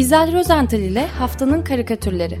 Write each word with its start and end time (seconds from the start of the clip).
İzel 0.00 0.32
Rozental 0.32 0.80
ile 0.80 1.06
Haftanın 1.06 1.62
Karikatürleri 1.62 2.38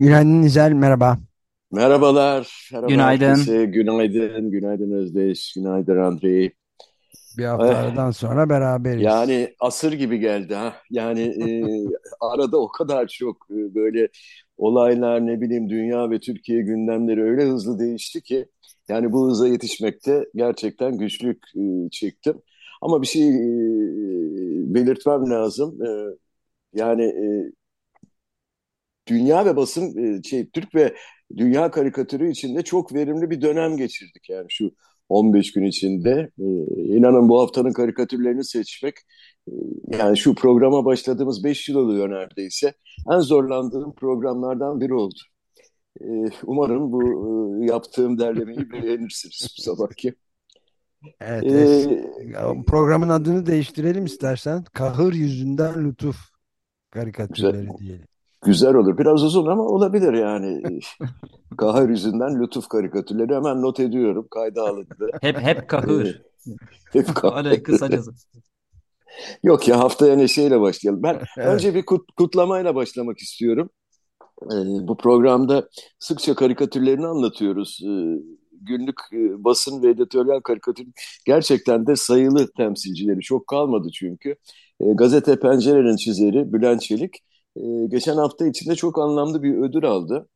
Günaydın 0.00 0.42
İzel, 0.42 0.72
merhaba. 0.72 1.18
Merhabalar, 1.72 2.68
merhaba 2.72 2.88
Günaydın. 2.88 3.26
herkese. 3.28 3.64
Günaydın, 3.64 4.50
günaydın 4.50 4.90
Özdeş, 4.90 5.52
günaydın 5.54 5.96
Andrei. 5.98 6.52
Bir 7.36 7.44
hafta 7.44 7.74
Eh, 7.74 7.76
aradan 7.76 8.10
sonra 8.10 8.48
beraberiz. 8.48 9.26
yani 9.26 9.54
asır 9.60 9.92
gibi 9.92 10.18
geldi 10.18 10.54
ha. 10.54 10.76
Yani 10.90 11.20
e, 11.22 11.48
arada 12.20 12.58
o 12.60 12.68
kadar 12.68 13.06
çok 13.08 13.46
e, 13.50 13.74
böyle 13.74 14.08
olaylar 14.56 15.26
ne 15.26 15.40
bileyim 15.40 15.70
dünya 15.70 16.10
ve 16.10 16.20
Türkiye 16.20 16.62
gündemleri 16.62 17.22
öyle 17.24 17.44
hızlı 17.44 17.78
değişti 17.78 18.22
ki 18.22 18.46
yani 18.88 19.12
bu 19.12 19.28
hıza 19.30 19.48
yetişmekte 19.48 20.24
gerçekten 20.34 20.98
güçlük 20.98 21.44
e, 21.56 21.90
çektim. 21.90 22.42
Ama 22.82 23.02
bir 23.02 23.06
şey 23.06 23.28
e, 23.28 24.74
belirtmem 24.74 25.30
lazım. 25.30 25.82
E, 25.82 25.88
yani 26.74 27.04
e, 27.04 27.52
dünya 29.08 29.44
ve 29.46 29.56
basın 29.56 30.18
e, 30.18 30.22
şey 30.22 30.50
Türk 30.50 30.74
ve 30.74 30.96
dünya 31.36 31.70
karikatürü 31.70 32.30
içinde 32.30 32.62
çok 32.64 32.94
verimli 32.94 33.30
bir 33.30 33.40
dönem 33.42 33.76
geçirdik 33.76 34.30
yani 34.30 34.46
şu 34.50 34.70
15 35.12 35.52
gün 35.52 35.62
içinde. 35.64 36.30
E, 36.38 36.44
inanın 36.82 37.28
bu 37.28 37.40
haftanın 37.40 37.72
karikatürlerini 37.72 38.44
seçmek 38.44 38.94
e, 39.48 39.52
yani 39.98 40.16
şu 40.16 40.34
programa 40.34 40.84
başladığımız 40.84 41.44
5 41.44 41.68
yıl 41.68 41.76
oluyor 41.76 42.10
neredeyse. 42.10 42.72
En 43.12 43.18
zorlandığım 43.20 43.94
programlardan 43.94 44.80
biri 44.80 44.94
oldu. 44.94 45.18
E, 46.00 46.06
umarım 46.44 46.92
bu 46.92 47.02
e, 47.62 47.66
yaptığım 47.66 48.18
derlemeyi 48.18 48.70
beğenirsiniz 48.72 49.54
bu 49.58 49.62
sabahki. 49.62 50.14
Evet, 51.20 51.44
E, 51.44 51.48
es- 51.52 52.64
programın 52.66 53.08
adını 53.08 53.46
değiştirelim 53.46 54.04
istersen. 54.04 54.64
Kahır 54.72 55.12
yüzünden 55.12 55.84
lütuf 55.84 56.16
güzel, 57.32 57.52
karikatürleri 57.52 57.78
diyelim. 57.78 58.06
Güzel 58.42 58.74
olur. 58.74 58.98
Biraz 58.98 59.22
uzun 59.24 59.46
ama 59.46 59.62
olabilir 59.62 60.12
yani. 60.12 60.62
Kahır 61.58 61.88
yüzünden 61.88 62.42
lütuf 62.42 62.68
karikatürleri 62.68 63.34
hemen 63.34 63.62
not 63.62 63.80
ediyorum. 63.80 64.26
Kayda 64.30 64.62
alındı. 64.62 65.10
Hep 65.20 65.38
hep 65.40 65.58
E, 65.58 65.66
kahır. 65.66 66.22
hep 66.92 67.14
kahır. 67.14 67.62
Kısacası. 67.62 68.10
Yok 69.42 69.68
ya 69.68 69.78
haftaya 69.78 70.16
neşeyle 70.16 70.60
başlayalım. 70.60 71.02
Ben 71.02 71.14
Evet, 71.38 71.48
önce 71.48 71.74
bir 71.74 71.82
kut- 71.82 72.12
kutlamayla 72.16 72.74
başlamak 72.74 73.18
istiyorum. 73.18 73.70
Ee, 74.44 74.88
bu 74.88 74.96
programda 74.96 75.68
sıkça 75.98 76.34
karikatürlerini 76.34 77.06
anlatıyoruz. 77.06 77.80
Ee, 77.86 78.18
günlük 78.52 78.96
e, 79.12 79.44
basın 79.44 79.82
ve 79.82 79.90
editoryal 79.90 80.40
karikatür 80.40 80.86
gerçekten 81.26 81.86
de 81.86 81.96
sayılı 81.96 82.52
temsilcileri 82.56 83.20
çok 83.20 83.46
kalmadı 83.46 83.88
çünkü. 83.94 84.30
Ee, 84.80 84.84
Gazete 84.94 85.40
Pencere'nin 85.40 85.96
çizeri 85.96 86.52
Bülent 86.52 86.82
Çelik 86.82 87.14
e, 87.56 87.86
geçen 87.88 88.16
hafta 88.16 88.46
içinde 88.46 88.74
çok 88.74 88.98
anlamlı 88.98 89.42
bir 89.42 89.54
ödül 89.58 89.84
aldı. 89.84 90.28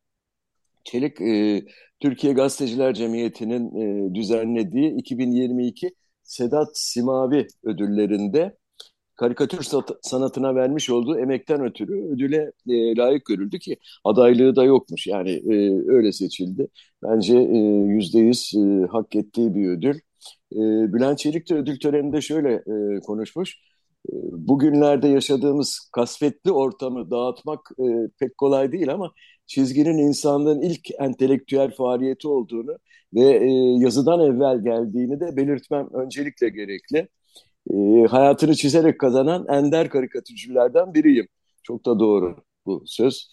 Çelik, 0.84 1.20
e, 1.20 1.64
Türkiye 2.00 2.32
Gazeteciler 2.32 2.94
Cemiyeti'nin 2.94 3.74
e, 4.10 4.14
düzenlediği 4.14 4.94
2022 4.96 5.94
Sedat 6.22 6.68
Simavi 6.74 7.46
ödüllerinde 7.64 8.56
karikatür 9.16 9.66
sanatına 10.02 10.54
vermiş 10.54 10.90
olduğu 10.90 11.18
emekten 11.18 11.64
ötürü 11.64 12.14
ödüle 12.14 12.52
e, 12.68 12.96
layık 12.96 13.26
görüldü 13.26 13.58
ki 13.58 13.76
adaylığı 14.04 14.56
da 14.56 14.64
yokmuş. 14.64 15.06
Yani 15.06 15.42
öyle 15.88 16.12
seçildi. 16.12 16.68
Bence 17.02 17.38
yüzde 17.88 18.18
yüz 18.18 18.52
hak 18.90 19.16
ettiği 19.16 19.54
bir 19.54 19.68
ödül. 19.68 20.00
Bülent 20.92 21.18
Çelik 21.18 21.50
de 21.50 21.54
ödül 21.54 21.78
töreninde 21.80 22.20
şöyle 22.20 22.62
konuşmuş. 23.00 23.58
Bugünlerde 24.32 25.08
yaşadığımız 25.08 25.90
kasvetli 25.92 26.52
ortamı 26.52 27.10
dağıtmak 27.10 27.70
e, 27.78 27.84
pek 28.18 28.38
kolay 28.38 28.72
değil 28.72 28.92
ama 28.92 29.12
çizginin 29.46 29.98
insanlığın 29.98 30.60
ilk 30.60 30.90
entelektüel 31.00 31.70
faaliyeti 31.70 32.28
olduğunu 32.28 32.78
ve 33.14 33.22
e, 33.22 33.50
yazıdan 33.78 34.20
evvel 34.20 34.64
geldiğini 34.64 35.20
de 35.20 35.36
belirtmem 35.36 35.88
öncelikle 35.94 36.48
gerekli 36.48 37.08
e, 37.70 38.06
hayatını 38.06 38.54
çizerek 38.54 39.00
kazanan 39.00 39.46
ender 39.48 39.90
karikatürcülerden 39.90 40.94
biriyim. 40.94 41.28
Çok 41.62 41.86
da 41.86 42.00
doğru 42.00 42.36
bu 42.66 42.82
söz. 42.86 43.30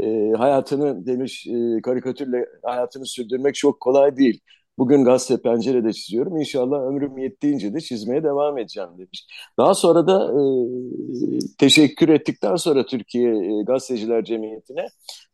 E, 0.00 0.32
hayatını 0.36 1.06
demiş 1.06 1.46
e, 1.46 1.80
karikatürle 1.82 2.46
hayatını 2.62 3.06
sürdürmek 3.06 3.54
çok 3.54 3.80
kolay 3.80 4.16
değil. 4.16 4.40
Bugün 4.78 5.04
gazete 5.04 5.42
pencerede 5.42 5.92
çiziyorum. 5.92 6.36
İnşallah 6.36 6.82
ömrüm 6.82 7.18
yettiğince 7.18 7.74
de 7.74 7.80
çizmeye 7.80 8.22
devam 8.24 8.58
edeceğim 8.58 8.90
demiş. 8.98 9.26
Daha 9.58 9.74
sonra 9.74 10.06
da 10.06 10.32
e, 10.32 10.42
teşekkür 11.58 12.08
ettikten 12.08 12.56
sonra 12.56 12.86
Türkiye 12.86 13.30
e, 13.60 13.62
Gazeteciler 13.62 14.24
Cemiyeti'ne 14.24 14.86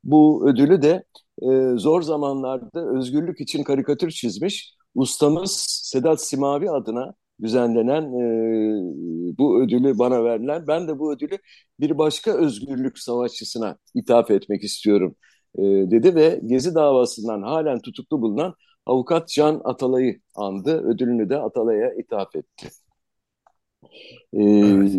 bu 0.05 0.49
ödülü 0.49 0.83
de 0.83 1.05
e, 1.43 1.79
zor 1.79 2.03
zamanlarda 2.03 2.99
özgürlük 2.99 3.41
için 3.41 3.65
karikatür 3.65 4.11
çizmiş 4.11 4.75
ustamız 4.95 5.67
Sedat 5.69 6.23
Simavi 6.23 6.71
adına 6.71 7.15
düzenlenen 7.43 8.03
e, 8.03 9.39
bu 9.39 9.63
ödülü 9.63 9.99
bana 9.99 10.25
verilen 10.25 10.67
ben 10.67 10.89
de 10.89 10.99
bu 10.99 11.13
ödülü 11.13 11.39
bir 11.81 11.99
başka 11.99 12.33
özgürlük 12.33 12.99
savaşçısına 12.99 13.77
ithaf 13.95 14.31
etmek 14.31 14.65
istiyorum 14.65 15.17
e, 15.59 15.63
dedi 15.63 16.15
ve 16.15 16.41
Gezi 16.47 16.75
davasından 16.75 17.43
halen 17.43 17.81
tutuklu 17.81 18.23
bulunan 18.23 18.55
avukat 18.89 19.29
Can 19.29 19.61
Atalay'ı 19.65 20.21
andı. 20.35 20.83
Ödülünü 20.83 21.31
de 21.31 21.37
Atalay'a 21.39 21.95
ithaf 21.95 22.37
etti. 22.37 22.69
E, 24.33 24.43
evet. 24.43 24.93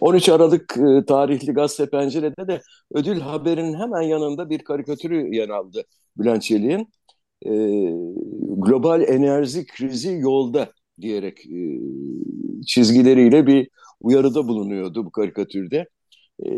13 0.00 0.28
Aralık 0.28 0.76
e, 0.76 1.04
tarihli 1.06 1.52
Gazete 1.52 1.90
Pencere'de 1.90 2.48
de 2.48 2.60
ödül 2.94 3.20
haberinin 3.20 3.74
hemen 3.74 4.02
yanında 4.02 4.50
bir 4.50 4.58
karikatürü 4.58 5.34
yer 5.34 5.48
aldı 5.48 5.84
Bülent 6.16 6.42
Çelik'in. 6.42 6.88
E, 7.46 7.50
global 8.56 9.02
enerji 9.02 9.66
krizi 9.66 10.12
yolda 10.12 10.72
diyerek 11.00 11.46
e, 11.46 11.80
çizgileriyle 12.66 13.46
bir 13.46 13.68
uyarıda 14.00 14.48
bulunuyordu 14.48 15.04
bu 15.06 15.10
karikatürde. 15.10 15.88
E, 16.46 16.50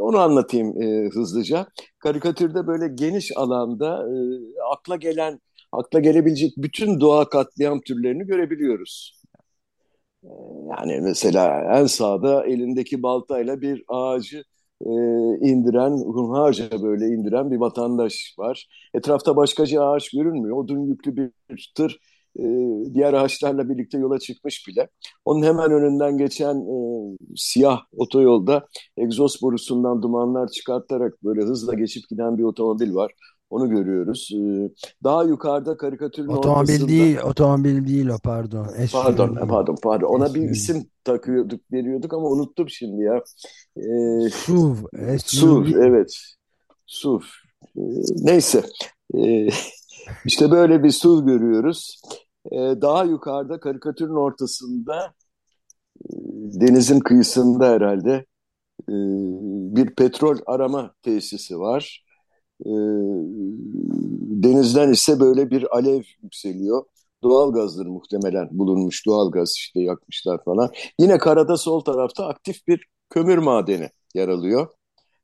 onu 0.00 0.18
anlatayım 0.18 0.82
e, 0.82 1.08
hızlıca. 1.08 1.66
Karikatürde 1.98 2.66
böyle 2.66 2.88
geniş 2.94 3.36
alanda 3.36 4.08
e, 4.08 4.16
akla 4.72 4.96
gelen, 4.96 5.40
akla 5.78 6.00
gelebilecek 6.00 6.52
bütün 6.56 7.00
doğa 7.00 7.28
katliam 7.28 7.80
türlerini 7.80 8.26
görebiliyoruz. 8.26 9.22
E, 10.24 10.28
Yani 10.70 11.00
mesela 11.00 11.62
en 11.80 11.86
sağda 11.86 12.46
elindeki 12.46 13.02
baltayla 13.02 13.60
bir 13.60 13.84
ağacı 13.88 14.44
e, 14.80 14.88
indiren, 15.48 15.90
hunharca 15.90 16.82
böyle 16.82 17.06
indiren 17.06 17.50
bir 17.50 17.56
vatandaş 17.56 18.34
var. 18.38 18.66
Etrafta 18.94 19.36
başkaca 19.36 19.82
ağaç 19.84 20.10
görünmüyor. 20.10 20.56
Odun 20.56 20.80
yüklü 20.80 21.16
bir 21.16 21.72
tır 21.76 21.98
e, 22.38 22.44
diğer 22.94 23.12
ağaçlarla 23.12 23.68
birlikte 23.68 23.98
yola 23.98 24.18
çıkmış 24.18 24.64
bile. 24.68 24.88
Onun 25.24 25.42
hemen 25.42 25.72
önünden 25.72 26.18
geçen 26.18 26.56
e, 26.56 26.78
siyah 27.36 27.80
otoyolda 27.96 28.66
egzoz 28.96 29.42
borusundan 29.42 30.02
dumanlar 30.02 30.48
çıkartarak 30.48 31.24
böyle 31.24 31.42
hızla 31.42 31.74
geçip 31.74 32.08
giden 32.10 32.38
bir 32.38 32.42
otomobil 32.42 32.94
var. 32.94 33.12
Onu 33.50 33.70
görüyoruz. 33.70 34.30
E, 34.34 34.70
daha 35.04 35.24
yukarıda 35.24 35.76
karikatürün 35.76 36.28
Otomobil 36.28 36.60
ortasında 36.60 36.88
değil, 36.88 37.18
otomobil 37.18 37.86
değil 37.86 38.08
o 38.08 38.18
pardon. 38.24 38.66
Pardon, 38.92 39.34
SUV. 39.34 39.48
pardon, 39.48 39.76
pardon. 39.82 40.06
Ona 40.06 40.34
bir 40.34 40.40
SUV. 40.40 40.50
isim 40.50 40.86
takıyorduk, 41.04 41.60
veriyorduk 41.72 42.14
ama 42.14 42.28
unuttum 42.28 42.68
şimdi 42.68 43.02
ya. 43.02 43.22
Ee, 43.76 44.30
SUV, 44.30 44.76
SUV, 45.18 45.64
SUV. 45.64 45.66
evet. 45.78 46.14
SUV. 46.86 47.20
Ee, 47.76 47.80
neyse. 48.16 48.62
Ee, 49.14 49.48
işte 50.24 50.50
böyle 50.50 50.82
bir 50.82 50.90
SUV 50.90 51.26
görüyoruz. 51.26 52.00
Ee, 52.52 52.56
daha 52.82 53.04
yukarıda 53.04 53.60
karikatürün 53.60 54.14
ortasında 54.14 55.14
e, 56.04 56.14
denizin 56.60 57.00
kıyısında 57.00 57.68
herhalde 57.68 58.12
e, 58.88 58.94
bir 59.76 59.94
petrol 59.94 60.38
arama 60.46 60.94
tesisi 61.02 61.58
var. 61.58 62.04
Ee, 62.66 62.70
denizden 64.42 64.92
ise 64.92 65.20
böyle 65.20 65.50
bir 65.50 65.76
alev 65.76 66.02
yükseliyor. 66.22 66.84
Doğalgazdır 67.22 67.86
muhtemelen 67.86 68.48
bulunmuş. 68.50 69.06
Doğalgaz 69.06 69.54
işte 69.56 69.80
yakmışlar 69.80 70.44
falan. 70.44 70.70
Yine 71.00 71.18
karada 71.18 71.56
sol 71.56 71.80
tarafta 71.80 72.26
aktif 72.26 72.66
bir 72.68 72.86
kömür 73.10 73.38
madeni 73.38 73.90
yer 74.14 74.28
alıyor. 74.28 74.68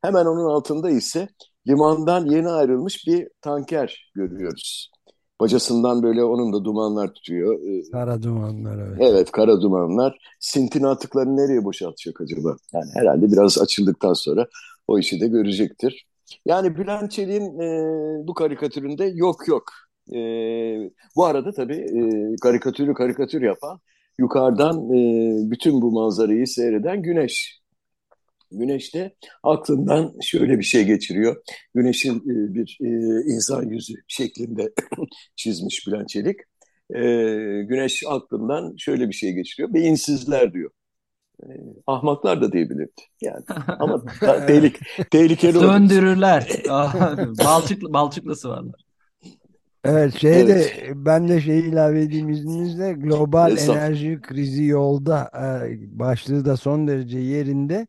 Hemen 0.01 0.25
onun 0.25 0.45
altında 0.45 0.89
ise 0.89 1.27
limandan 1.67 2.25
yeni 2.25 2.49
ayrılmış 2.49 3.07
bir 3.07 3.29
tanker 3.41 4.11
görüyoruz. 4.15 4.91
Bacasından 5.39 6.03
böyle 6.03 6.23
onun 6.23 6.53
da 6.53 6.65
dumanlar 6.65 7.13
tutuyor. 7.13 7.59
Ee, 7.59 7.91
Kara 7.91 8.23
dumanlar 8.23 8.87
evet. 8.87 8.97
Evet, 8.99 9.31
kara 9.31 9.61
dumanlar. 9.61 10.17
Sintin 10.39 10.83
atıklarını 10.83 11.37
nereye 11.37 11.63
boşaltacak 11.63 12.21
acaba? 12.21 12.55
Yani 12.73 12.89
herhalde 12.93 13.31
biraz 13.31 13.57
açıldıktan 13.61 14.13
sonra 14.13 14.47
o 14.87 14.99
işi 14.99 15.21
de 15.21 15.27
görecektir. 15.27 16.05
Yani 16.45 16.77
Bülent 16.77 17.11
Çelik'in 17.11 17.59
e, 17.59 18.27
bu 18.27 18.33
karikatüründe 18.33 19.05
yok 19.05 19.47
yok. 19.47 19.63
E, 20.13 20.17
bu 21.15 21.25
arada 21.25 21.51
tabii 21.51 21.75
e, 21.75 22.35
karikatürü 22.41 22.93
karikatür 22.93 23.41
yapan 23.41 23.79
yukarıdan 24.19 24.89
e, 24.89 25.51
bütün 25.51 25.81
bu 25.81 25.91
manzarayı 25.91 26.47
seyreden 26.47 27.01
Güneş. 27.01 27.62
Güneş 28.53 28.95
de 28.95 29.15
aklından 29.43 30.13
şöyle 30.21 30.59
bir 30.59 30.63
şey 30.63 30.83
geçiriyor. 30.85 31.43
Güneşin 31.75 32.17
e, 32.17 32.53
bir 32.53 32.77
e, 32.81 32.87
insan 33.33 33.63
yüzü 33.69 33.93
şeklinde 34.07 34.73
çizmiş 35.35 35.87
Bülent 35.87 36.09
Çelik. 36.09 36.39
E, 36.95 37.01
güneş 37.63 38.03
aklından 38.07 38.75
şöyle 38.77 39.07
bir 39.07 39.13
şey 39.13 39.33
geçiriyor. 39.33 39.73
Beyinsizler 39.73 40.53
diyor. 40.53 40.71
E, 41.43 41.47
ahmaklar 41.87 42.41
da 42.41 42.51
diyebilirdi. 42.51 43.01
Yani 43.21 43.43
ama 43.79 44.05
tehlike, 44.47 44.79
tehlikeli 45.11 45.57
olur. 45.57 45.67
Söndürürler. 45.67 46.47
Balçık, 47.45 47.81
balçıklısı 47.83 48.49
varlar. 48.49 48.83
Evet 49.85 50.13
şey 50.19 50.47
de 50.47 50.65
ben 50.95 51.27
de 51.27 51.41
şey 51.41 51.59
ilave 51.59 52.01
edeyim 52.01 52.29
izninizle 52.29 52.93
global 52.93 53.57
enerji 53.57 54.19
krizi 54.21 54.63
yolda 54.63 55.31
başlığı 55.91 56.45
da 56.45 56.57
son 56.57 56.87
derece 56.87 57.19
yerinde. 57.19 57.87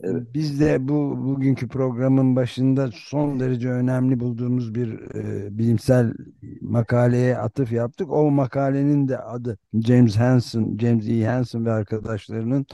Evet. 0.00 0.26
Biz 0.34 0.60
de 0.60 0.88
bu 0.88 1.18
bugünkü 1.24 1.68
programın 1.68 2.36
başında 2.36 2.90
son 2.94 3.40
derece 3.40 3.68
önemli 3.70 4.20
bulduğumuz 4.20 4.74
bir 4.74 5.14
e, 5.14 5.58
bilimsel 5.58 6.14
makaleye 6.60 7.38
atıf 7.38 7.72
yaptık. 7.72 8.10
O 8.12 8.30
makalenin 8.30 9.08
de 9.08 9.18
adı 9.18 9.58
James 9.74 10.16
Hansen, 10.16 10.78
James 10.80 11.08
E. 11.08 11.24
Hansen 11.26 11.66
ve 11.66 11.72
arkadaşlarının 11.72 12.66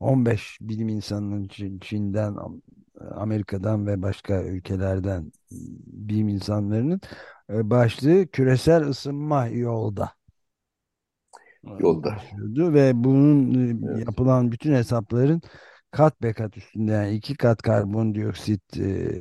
15 0.00 0.58
bilim 0.60 0.88
insanının 0.88 1.48
Çin- 1.48 1.80
Çin'den, 1.80 2.36
Amerika'dan 3.10 3.86
ve 3.86 4.02
başka 4.02 4.42
ülkelerden 4.42 5.32
bilim 5.86 6.28
insanlarının 6.28 7.00
e, 7.50 7.70
başlığı 7.70 8.26
küresel 8.26 8.82
ısınma 8.88 9.46
yolda. 9.46 10.10
Yolda. 11.78 12.16
ve 12.74 12.92
bunun 13.04 13.54
e, 13.54 13.88
Evet. 13.88 14.06
yapılan 14.06 14.52
bütün 14.52 14.74
hesapların 14.74 15.42
kat 15.90 16.22
be 16.22 16.32
kat 16.32 16.56
üstünde 16.56 16.92
yani 16.92 17.12
iki 17.14 17.34
kat 17.34 17.62
karbondioksit 17.62 18.76
e, 18.76 19.20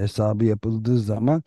hesabı 0.00 0.44
yapıldığı 0.44 0.98
zaman 0.98 1.42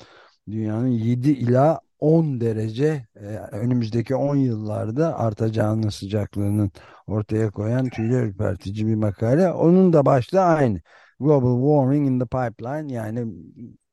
dünyanın 0.51 0.87
7 0.87 1.31
ila 1.31 1.79
10 1.99 2.41
derece 2.41 3.07
e, 3.15 3.25
önümüzdeki 3.51 4.15
10 4.15 4.35
yıllarda 4.35 5.19
artacağının 5.19 5.89
sıcaklığının 5.89 6.71
ortaya 7.07 7.51
koyan 7.51 7.89
tüyler 7.89 8.23
ürpertici 8.23 8.87
bir 8.87 8.95
makale. 8.95 9.51
Onun 9.51 9.93
da 9.93 10.05
başlığı 10.05 10.41
aynı. 10.41 10.81
Global 11.19 11.55
Warming 11.55 12.07
in 12.07 12.19
the 12.19 12.25
Pipeline 12.25 12.93
yani 12.93 13.33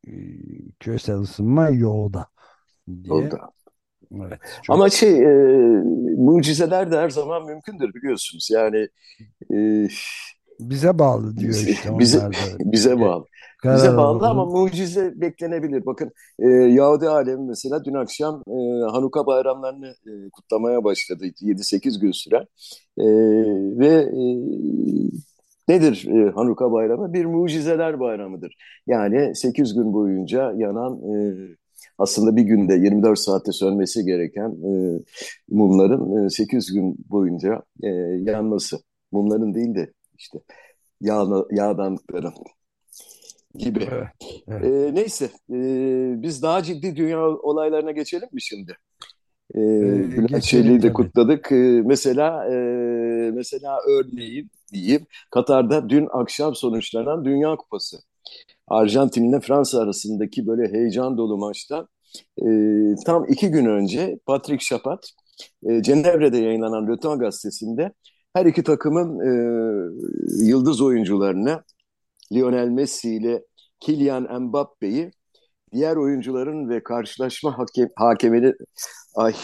e, 0.07 0.13
küresel 0.81 1.17
ısınma 1.17 1.69
yolda 1.69 2.27
diye. 2.89 3.15
Yolda. 3.15 3.53
Evet, 4.15 4.41
çok 4.63 4.77
Ama 4.77 4.91
şey 4.91 5.23
e, 5.23 5.29
mucizeler 6.17 6.93
de 6.93 6.99
her 6.99 7.11
zaman 7.11 7.47
mümkündür 7.47 7.95
biliyorsunuz. 7.95 8.49
Yani 8.51 8.89
e, 9.55 9.89
bize 10.61 10.99
bağlı 10.99 11.37
diyor 11.37 11.55
işte 11.55 11.99
bize 11.99 12.31
bize 12.61 13.01
bağlı. 13.01 13.27
Karar 13.63 13.77
Bize 13.77 13.97
bağlı 13.97 14.27
alalım. 14.27 14.39
ama 14.41 14.45
mucize 14.45 15.21
beklenebilir. 15.21 15.87
Bakın 15.87 16.11
e, 16.39 16.49
Yahudi 16.49 17.09
alemi 17.09 17.47
mesela 17.49 17.85
dün 17.85 17.95
akşam 17.95 18.43
e, 18.49 18.91
Hanuka 18.91 19.27
bayramlarını 19.27 19.87
e, 19.89 20.31
kutlamaya 20.33 20.85
başladı. 20.85 21.25
7-8 21.41 22.01
gün 22.01 22.13
süren. 22.13 22.47
E, 22.99 23.05
ve 23.79 23.89
e, 23.89 24.23
nedir 25.69 26.07
e, 26.09 26.31
Hanuka 26.31 26.73
bayramı? 26.73 27.13
Bir 27.13 27.25
mucizeler 27.25 28.01
bayramıdır. 28.01 28.57
Yani 28.87 29.37
8 29.37 29.75
gün 29.75 29.93
boyunca 29.93 30.53
yanan 30.57 31.01
e, 31.15 31.35
aslında 31.99 32.37
bir 32.37 32.43
günde 32.43 32.75
24 32.75 33.19
saatte 33.19 33.53
sönmesi 33.53 34.05
gereken 34.05 34.51
e, 34.51 35.01
mumların 35.51 36.27
e, 36.27 36.31
8 36.31 36.73
gün 36.73 36.97
boyunca 37.11 37.63
e, 37.83 37.89
yanması. 38.23 38.77
Mumların 39.13 39.55
değil 39.55 39.75
de 39.75 39.93
işte 40.19 40.39
yağ, 41.01 41.27
yağdanlıkların 41.51 42.35
gibi. 43.55 43.89
Evet, 43.93 44.07
evet. 44.49 44.65
E, 44.65 44.95
neyse, 44.95 45.25
e, 45.51 45.59
biz 46.23 46.43
daha 46.43 46.63
ciddi 46.63 46.97
dünya 46.97 47.21
olaylarına 47.29 47.91
geçelim 47.91 48.29
mi 48.33 48.43
şimdi? 48.43 48.77
E, 49.55 49.61
Bülent 50.17 50.43
Çelik'i 50.43 50.83
de 50.83 50.93
kutladık. 50.93 51.53
E, 51.53 51.83
mesela 51.85 52.47
e, 52.47 52.55
mesela 53.35 53.79
örneğin 53.89 54.51
diyeyim 54.73 55.07
Katar'da 55.31 55.89
dün 55.89 56.09
akşam 56.13 56.55
sonuçlanan 56.55 57.25
Dünya 57.25 57.57
Kupası. 57.57 57.99
Arjantin 58.69 59.31
ile 59.31 59.41
Fransa 59.41 59.81
arasındaki 59.81 60.47
böyle 60.47 60.73
heyecan 60.73 61.19
dolu 61.19 61.39
maçta 61.39 61.89
e, 62.39 62.47
tam 63.07 63.25
iki 63.29 63.51
gün 63.51 63.67
önce 63.67 64.19
Patrick 64.27 64.65
Chapat 64.65 65.11
e, 65.69 65.83
Cenevre'de 65.83 66.39
yayınlanan 66.39 66.89
Le 66.89 66.99
Temps 66.99 67.21
gazetesinde 67.21 67.93
her 68.35 68.47
iki 68.47 68.63
takımın 68.63 69.21
e, 69.21 69.31
yıldız 70.45 70.81
oyuncularını 70.81 71.63
Lionel 72.33 72.69
Messi 72.69 73.15
ile 73.17 73.43
Kylian 73.81 74.43
Mbappe'yi 74.43 75.13
diğer 75.73 75.97
oyuncuların 75.97 76.69
ve 76.69 76.83
karşılaşma 76.83 77.59
hakem, 77.59 77.89
hakemini 77.97 78.55
ay 79.15 79.35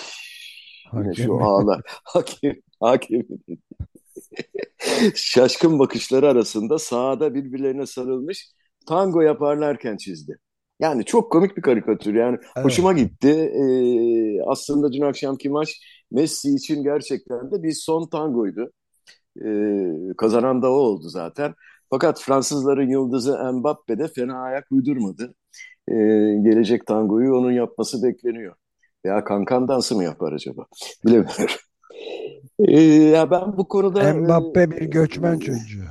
yine 0.93 1.15
şu 1.15 1.41
ağlar 1.41 1.83
hakem, 2.05 2.55
hakemin 2.81 3.43
şaşkın 5.15 5.79
bakışları 5.79 6.29
arasında 6.29 6.79
sahada 6.79 7.35
birbirlerine 7.35 7.87
sarılmış 7.87 8.49
tango 8.87 9.21
yaparlarken 9.21 9.97
çizdi. 9.97 10.39
Yani 10.81 11.05
çok 11.05 11.33
komik 11.33 11.57
bir 11.57 11.63
karikatür. 11.63 12.15
Yani 12.15 12.39
Evet. 12.57 12.65
hoşuma 12.65 12.93
gitti. 12.93 13.29
Ee, 13.29 14.43
aslında 14.47 14.93
dün 14.93 15.03
akşamki 15.03 15.49
maç 15.51 15.81
Messi 16.11 16.55
için 16.55 16.83
gerçekten 16.83 17.51
de 17.53 17.63
bir 17.63 17.73
son 17.73 18.07
tangoydu. 18.09 18.73
Ee, 19.45 19.93
kazanan 20.19 20.63
da 20.63 20.71
o 20.73 20.75
oldu 20.75 21.09
zaten. 21.09 21.55
Fakat 21.91 22.21
Fransızların 22.21 22.89
yıldızı 22.91 23.53
Mbappe 23.53 23.99
de 23.99 24.09
fena 24.09 24.43
ayak 24.43 24.67
uydurmadı. 24.73 25.35
Ee, 25.89 25.95
gelecek 26.43 26.87
tangoyu 26.87 27.35
onun 27.37 27.53
yapması 27.53 28.03
bekleniyor. 28.03 28.55
Veya 29.07 29.25
kankan 29.25 29.69
dansı 29.69 29.97
mı 29.97 30.05
yapar 30.05 30.33
acaba? 30.33 30.67
Bilemiyorum. 31.07 31.57
Ee, 32.59 32.83
ya 32.83 33.31
ben 33.31 33.57
bu 33.59 33.69
konuda 33.69 34.15
Mbappe 34.15 34.71
bir 34.71 34.81
e, 34.83 34.85
göçmen 34.85 35.39
çocuğu. 35.39 35.85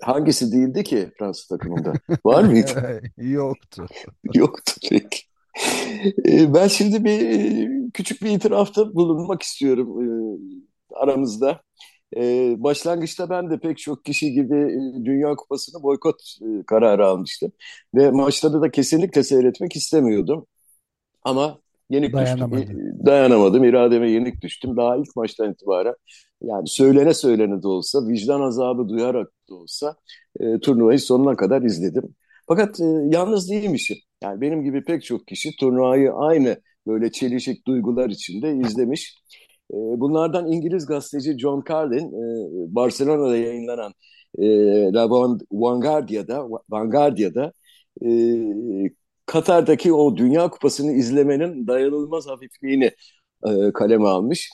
hangisi 0.00 0.52
değildi 0.52 0.84
ki 0.84 1.10
Fransız 1.18 1.46
takımında? 1.46 1.92
Var 2.26 2.44
mıydı? 2.44 3.02
Yoktu. 3.16 3.86
Yoktu 4.34 4.72
peki. 4.90 5.29
Ee, 6.26 6.54
ben 6.54 6.68
şimdi 6.68 7.04
bir 7.04 7.92
küçük 7.92 8.22
bir 8.22 8.30
itirafta 8.30 8.94
bulunmak 8.94 9.42
istiyorum 9.42 10.02
e, 10.02 10.94
aramızda. 10.94 11.60
Ee, 12.16 12.54
başlangıçta 12.58 13.30
ben 13.30 13.50
de 13.50 13.58
pek 13.58 13.78
çok 13.78 14.04
kişi 14.04 14.32
gibi 14.32 14.56
e, 14.56 15.04
Dünya 15.04 15.34
Kupası'nı 15.36 15.82
boykot 15.82 16.22
e, 16.42 16.62
kararı 16.66 17.06
almıştım. 17.06 17.52
Ve 17.94 18.10
maçları 18.10 18.60
da 18.62 18.70
kesinlikle 18.70 19.22
seyretmek 19.22 19.76
istemiyordum. 19.76 20.46
Ama 21.22 21.58
yenik 21.90 22.08
düştüm. 22.08 22.24
Dayanamadın. 22.26 23.06
Dayanamadım. 23.06 23.64
irademe 23.64 24.10
yenik 24.10 24.42
düştüm. 24.42 24.76
Daha 24.76 24.96
ilk 24.96 25.16
maçtan 25.16 25.52
itibaren 25.52 25.94
yani 26.42 26.68
söylene 26.68 27.14
söylene 27.14 27.62
de 27.62 27.68
olsa, 27.68 28.08
vicdan 28.08 28.40
azabı 28.40 28.88
duyarak 28.88 29.28
da 29.50 29.54
olsa 29.54 29.96
e, 30.40 30.60
turnuvayı 30.60 30.98
sonuna 30.98 31.36
kadar 31.36 31.62
izledim. 31.62 32.14
Fakat 32.48 32.80
e, 32.80 32.84
yalnız 33.10 33.50
değilmişim. 33.50 33.96
Yani 34.22 34.40
benim 34.40 34.62
gibi 34.64 34.84
pek 34.84 35.04
çok 35.04 35.26
kişi 35.26 35.56
turnuvayı 35.56 36.12
aynı 36.12 36.60
böyle 36.86 37.12
çelişik 37.12 37.66
duygular 37.66 38.10
içinde 38.10 38.56
izlemiş. 38.56 39.14
E, 39.70 39.76
bunlardan 39.76 40.52
İngiliz 40.52 40.86
gazeteci 40.86 41.38
John 41.38 41.64
Carlin, 41.70 42.08
e, 42.08 42.74
Barcelona'da 42.74 43.36
yayınlanan 43.36 43.92
e, 44.38 44.44
La 44.92 45.10
Vanguardia'da, 45.52 46.48
Vanguardia'da 46.70 47.52
e, 48.06 48.10
Katar'daki 49.26 49.92
o 49.92 50.16
Dünya 50.16 50.50
Kupası'nı 50.50 50.92
izlemenin 50.92 51.66
dayanılmaz 51.66 52.26
hafifliğini 52.26 52.90
e, 53.46 53.72
kaleme 53.74 54.08
almış. 54.08 54.50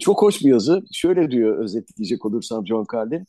Çok 0.00 0.22
hoş 0.22 0.40
bir 0.44 0.50
yazı. 0.50 0.82
Şöyle 0.92 1.30
diyor 1.30 1.58
özetleyecek 1.58 2.24
olursam 2.26 2.66
John 2.66 2.86
Carlin. 2.94 3.26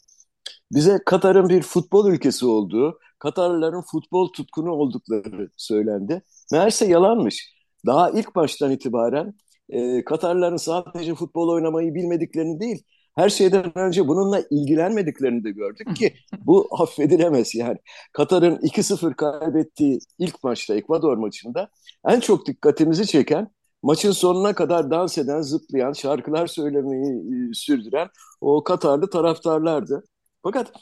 Bize 0.71 0.99
Katar'ın 1.05 1.49
bir 1.49 1.61
futbol 1.61 2.11
ülkesi 2.11 2.45
olduğu, 2.45 2.99
Katarlıların 3.19 3.81
futbol 3.91 4.31
tutkunu 4.33 4.71
oldukları 4.71 5.49
söylendi. 5.57 6.21
Meğerse 6.51 6.85
yalanmış. 6.85 7.55
Daha 7.85 8.09
ilk 8.09 8.35
baştan 8.35 8.71
itibaren 8.71 9.33
e, 9.69 10.03
Katarlıların 10.05 10.57
sadece 10.57 11.15
futbol 11.15 11.49
oynamayı 11.49 11.95
bilmediklerini 11.95 12.59
değil, 12.59 12.83
her 13.15 13.29
şeyden 13.29 13.77
önce 13.77 14.07
bununla 14.07 14.43
ilgilenmediklerini 14.49 15.43
de 15.43 15.51
gördük 15.51 15.95
ki 15.95 16.13
bu 16.39 16.67
affedilemez 16.71 17.55
yani. 17.55 17.77
Katar'ın 18.13 18.57
2-0 18.57 19.15
kaybettiği 19.15 19.99
ilk 20.19 20.43
maçta 20.43 20.75
Ekvador 20.75 21.17
maçında 21.17 21.69
en 22.07 22.19
çok 22.19 22.47
dikkatimizi 22.47 23.07
çeken 23.07 23.51
maçın 23.83 24.11
sonuna 24.11 24.55
kadar 24.55 24.91
dans 24.91 25.17
eden, 25.17 25.41
zıplayan, 25.41 25.93
şarkılar 25.93 26.47
söylemeyi 26.47 27.49
e, 27.49 27.53
sürdüren 27.53 28.09
o 28.41 28.63
Katarlı 28.63 29.09
taraftarlardı. 29.09 30.03
Fakat 30.45 30.73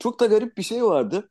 çok 0.00 0.20
da 0.20 0.26
garip 0.26 0.58
bir 0.58 0.64
şey 0.64 0.84
vardı. 0.86 1.30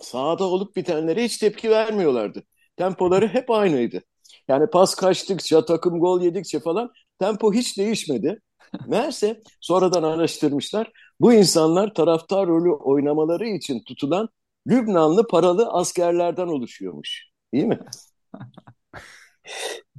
Sahada 0.00 0.44
olup 0.44 0.76
bitenlere 0.76 1.24
hiç 1.24 1.38
tepki 1.38 1.70
vermiyorlardı. 1.70 2.42
Tempoları 2.76 3.28
hep 3.28 3.50
aynıydı. 3.50 4.02
Yani 4.48 4.66
pas 4.70 4.94
kaçtıkça, 4.94 5.64
takım 5.64 6.00
gol 6.00 6.22
yedikçe 6.22 6.60
falan 6.60 6.92
tempo 7.18 7.52
hiç 7.52 7.78
değişmedi. 7.78 8.40
Meğerse 8.86 9.42
sonradan 9.60 10.02
araştırmışlar. 10.02 10.92
Bu 11.20 11.32
insanlar 11.32 11.94
taraftar 11.94 12.46
rolü 12.48 12.70
oynamaları 12.72 13.48
için 13.48 13.82
tutulan 13.84 14.28
Lübnanlı 14.68 15.26
paralı 15.26 15.68
askerlerden 15.72 16.46
oluşuyormuş. 16.46 17.26
İyi 17.52 17.66
mi? 17.66 17.80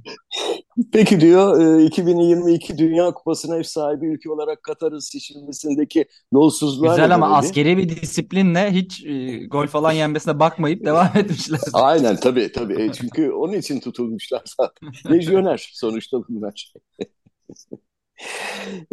Peki 0.92 1.20
diyor 1.20 1.80
2022 1.80 2.72
e, 2.72 2.78
Dünya 2.78 3.10
Kupası'na 3.10 3.56
ev 3.56 3.62
sahibi 3.62 4.06
ülke 4.06 4.30
olarak 4.30 4.62
Katar'ın 4.62 4.98
seçilmesindeki 4.98 6.04
yolsuzluğa 6.32 6.90
Güzel 6.90 7.14
ama 7.14 7.36
askeri 7.36 7.76
bir 7.76 7.88
disiplinle 7.88 8.72
hiç 8.72 9.04
e, 9.04 9.46
gol 9.46 9.66
falan 9.66 9.92
yenmesine 9.92 10.40
bakmayıp 10.40 10.84
devam 10.84 11.10
etmişler. 11.16 11.60
Aynen 11.72 12.16
tabii 12.16 12.52
tabii. 12.52 12.82
E, 12.82 12.92
çünkü 12.92 13.30
onun 13.30 13.52
için 13.52 13.80
tutulmuşlar 13.80 14.42
zaten. 14.58 14.92
Lejyoner 15.12 15.70
sonuçta 15.72 16.18
bunlar. 16.28 16.72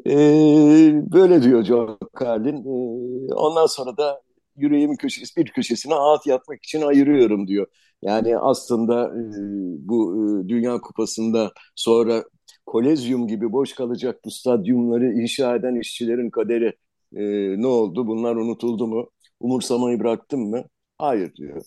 e, 0.06 0.16
böyle 1.12 1.44
diyor 1.44 1.64
John 1.64 2.00
Carlin. 2.22 2.58
E, 2.58 3.34
ondan 3.34 3.66
sonra 3.66 3.98
da 3.98 4.22
yüreğimin 4.60 4.96
köşesi, 4.96 5.36
bir 5.42 5.50
köşesine 5.50 5.96
ağıt 5.96 6.28
yapmak 6.28 6.64
için 6.64 6.82
ayırıyorum 6.82 7.48
diyor. 7.48 7.68
Yani 8.02 8.38
aslında 8.38 9.12
bu 9.80 10.16
Dünya 10.48 10.82
Kupası'nda 10.82 11.52
sonra 11.76 12.24
Kolezyum 12.66 13.28
gibi 13.28 13.52
boş 13.52 13.74
kalacak 13.74 14.20
bu 14.26 14.32
stadyumları 14.32 15.14
inşa 15.14 15.56
eden 15.56 15.76
işçilerin 15.76 16.30
kaderi 16.30 16.74
ne 17.62 17.68
oldu? 17.68 18.08
Bunlar 18.08 18.36
unutuldu 18.36 18.88
mu? 18.88 19.10
Umursamayı 19.40 20.00
bıraktım 20.00 20.50
mı? 20.50 20.64
Hayır 20.98 21.36
diyor. 21.36 21.62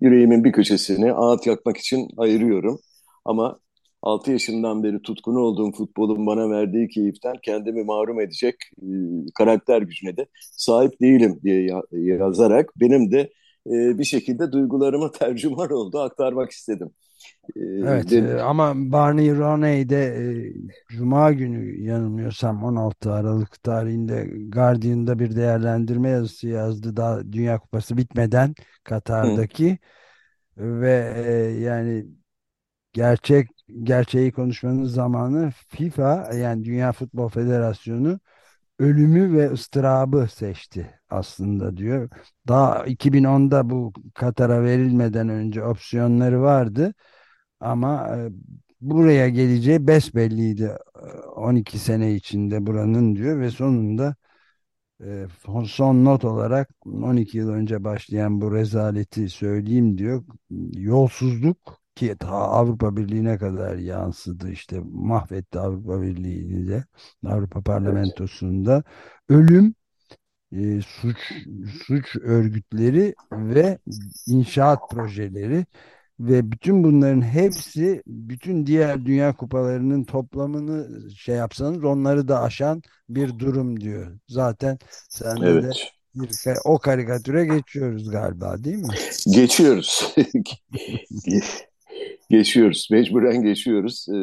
Yüreğimin 0.00 0.44
bir 0.44 0.52
köşesini 0.52 1.12
ağıt 1.12 1.46
yakmak 1.46 1.76
için 1.76 2.08
ayırıyorum. 2.16 2.80
Ama 3.24 3.58
6 4.02 4.32
yaşından 4.32 4.82
beri 4.82 5.02
tutkun 5.02 5.34
olduğum 5.36 5.72
futbolun 5.72 6.26
bana 6.26 6.50
verdiği 6.50 6.88
keyiften 6.88 7.34
kendimi 7.42 7.84
mahrum 7.84 8.20
edecek 8.20 8.54
e, 8.82 8.86
karakter 9.34 9.82
gücüne 9.82 10.16
de 10.16 10.26
sahip 10.52 11.00
değilim 11.00 11.40
diye 11.42 11.64
ya, 11.64 11.82
yazarak 11.92 12.72
benim 12.76 13.12
de 13.12 13.30
e, 13.66 13.98
bir 13.98 14.04
şekilde 14.04 14.52
duygularıma 14.52 15.10
tercüman 15.12 15.70
oldu 15.70 16.00
aktarmak 16.00 16.50
istedim. 16.50 16.90
E, 17.56 17.60
evet 17.60 18.10
de, 18.10 18.42
ama 18.42 18.72
Barney 18.76 19.36
Roney 19.36 19.88
de 19.88 20.04
e, 20.06 20.52
Cuma 20.88 21.32
günü 21.32 21.82
yanılmıyorsam 21.82 22.64
16 22.64 23.12
Aralık 23.12 23.62
tarihinde 23.62 24.30
Guardian'da 24.48 25.18
bir 25.18 25.36
değerlendirme 25.36 26.08
yazısı 26.10 26.48
yazdı 26.48 26.96
daha 26.96 27.32
Dünya 27.32 27.58
Kupası 27.58 27.96
bitmeden 27.96 28.54
Katar'daki 28.84 29.78
hı. 30.58 30.80
ve 30.80 31.14
e, 31.26 31.32
yani 31.60 32.06
gerçek 32.92 33.48
gerçeği 33.82 34.32
konuşmanın 34.32 34.84
zamanı 34.84 35.52
FIFA 35.68 36.30
yani 36.34 36.64
Dünya 36.64 36.92
Futbol 36.92 37.28
Federasyonu 37.28 38.20
ölümü 38.80 39.38
ve 39.38 39.50
ıstırabı 39.52 40.28
seçti 40.34 41.00
aslında 41.10 41.76
diyor. 41.76 42.10
Daha 42.48 42.86
2010'da 42.86 43.70
bu 43.70 43.92
Katar'a 44.14 44.64
verilmeden 44.64 45.28
önce 45.28 45.64
opsiyonları 45.64 46.42
vardı 46.42 46.94
ama 47.60 48.08
e, 48.16 48.30
buraya 48.80 49.28
geleceği 49.28 49.86
besbelliydi 49.86 50.76
12 51.36 51.76
e, 51.76 51.80
sene 51.80 52.14
içinde 52.14 52.66
buranın 52.66 53.16
diyor 53.16 53.40
ve 53.40 53.50
sonunda 53.50 54.16
e, 55.04 55.26
son 55.66 56.04
not 56.04 56.24
olarak 56.24 56.70
12 56.86 57.38
yıl 57.38 57.50
önce 57.50 57.84
başlayan 57.84 58.40
bu 58.40 58.54
rezaleti 58.54 59.28
söyleyeyim 59.28 59.98
diyor. 59.98 60.24
Yolsuzluk 60.76 61.79
ki 62.00 62.16
ta 62.18 62.28
Avrupa 62.28 62.96
Birliği'ne 62.96 63.38
kadar 63.38 63.76
yansıdı 63.76 64.50
işte 64.50 64.80
mahvetti 64.92 65.58
Avrupa 65.58 66.02
Birliği'ni 66.02 66.68
de 66.68 66.84
Avrupa 67.26 67.62
Parlamentosu'nda 67.62 68.82
ölüm 69.28 69.74
e, 70.52 70.80
suç 70.80 71.16
suç 71.86 72.16
örgütleri 72.16 73.14
ve 73.32 73.78
inşaat 74.26 74.90
projeleri 74.90 75.66
ve 76.20 76.52
bütün 76.52 76.84
bunların 76.84 77.22
hepsi 77.22 78.02
bütün 78.06 78.66
diğer 78.66 79.06
dünya 79.06 79.36
kupalarının 79.36 80.04
toplamını 80.04 81.10
şey 81.10 81.36
yapsanız 81.36 81.84
onları 81.84 82.28
da 82.28 82.42
aşan 82.42 82.82
bir 83.08 83.38
durum 83.38 83.80
diyor. 83.80 84.18
Zaten 84.28 84.78
sen 85.08 85.36
evet. 85.36 85.64
de 85.64 85.70
bir, 86.14 86.30
o 86.64 86.78
karikatüre 86.78 87.46
geçiyoruz 87.46 88.10
galiba 88.10 88.64
değil 88.64 88.78
mi? 88.78 88.94
Geçiyoruz. 89.34 90.14
geçiyoruz. 92.30 92.88
Mecburen 92.90 93.42
geçiyoruz. 93.42 94.06
Ee, 94.08 94.16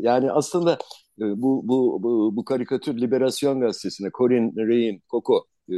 yani 0.00 0.32
aslında 0.32 0.78
e, 1.20 1.42
bu, 1.42 1.68
bu, 1.68 2.02
bu, 2.02 2.36
bu 2.36 2.44
karikatür 2.44 3.00
Liberasyon 3.00 3.60
Gazetesi'ne 3.60 4.10
Corin 4.18 4.56
Ray'in 4.56 5.02
Coco 5.10 5.44
e, 5.70 5.76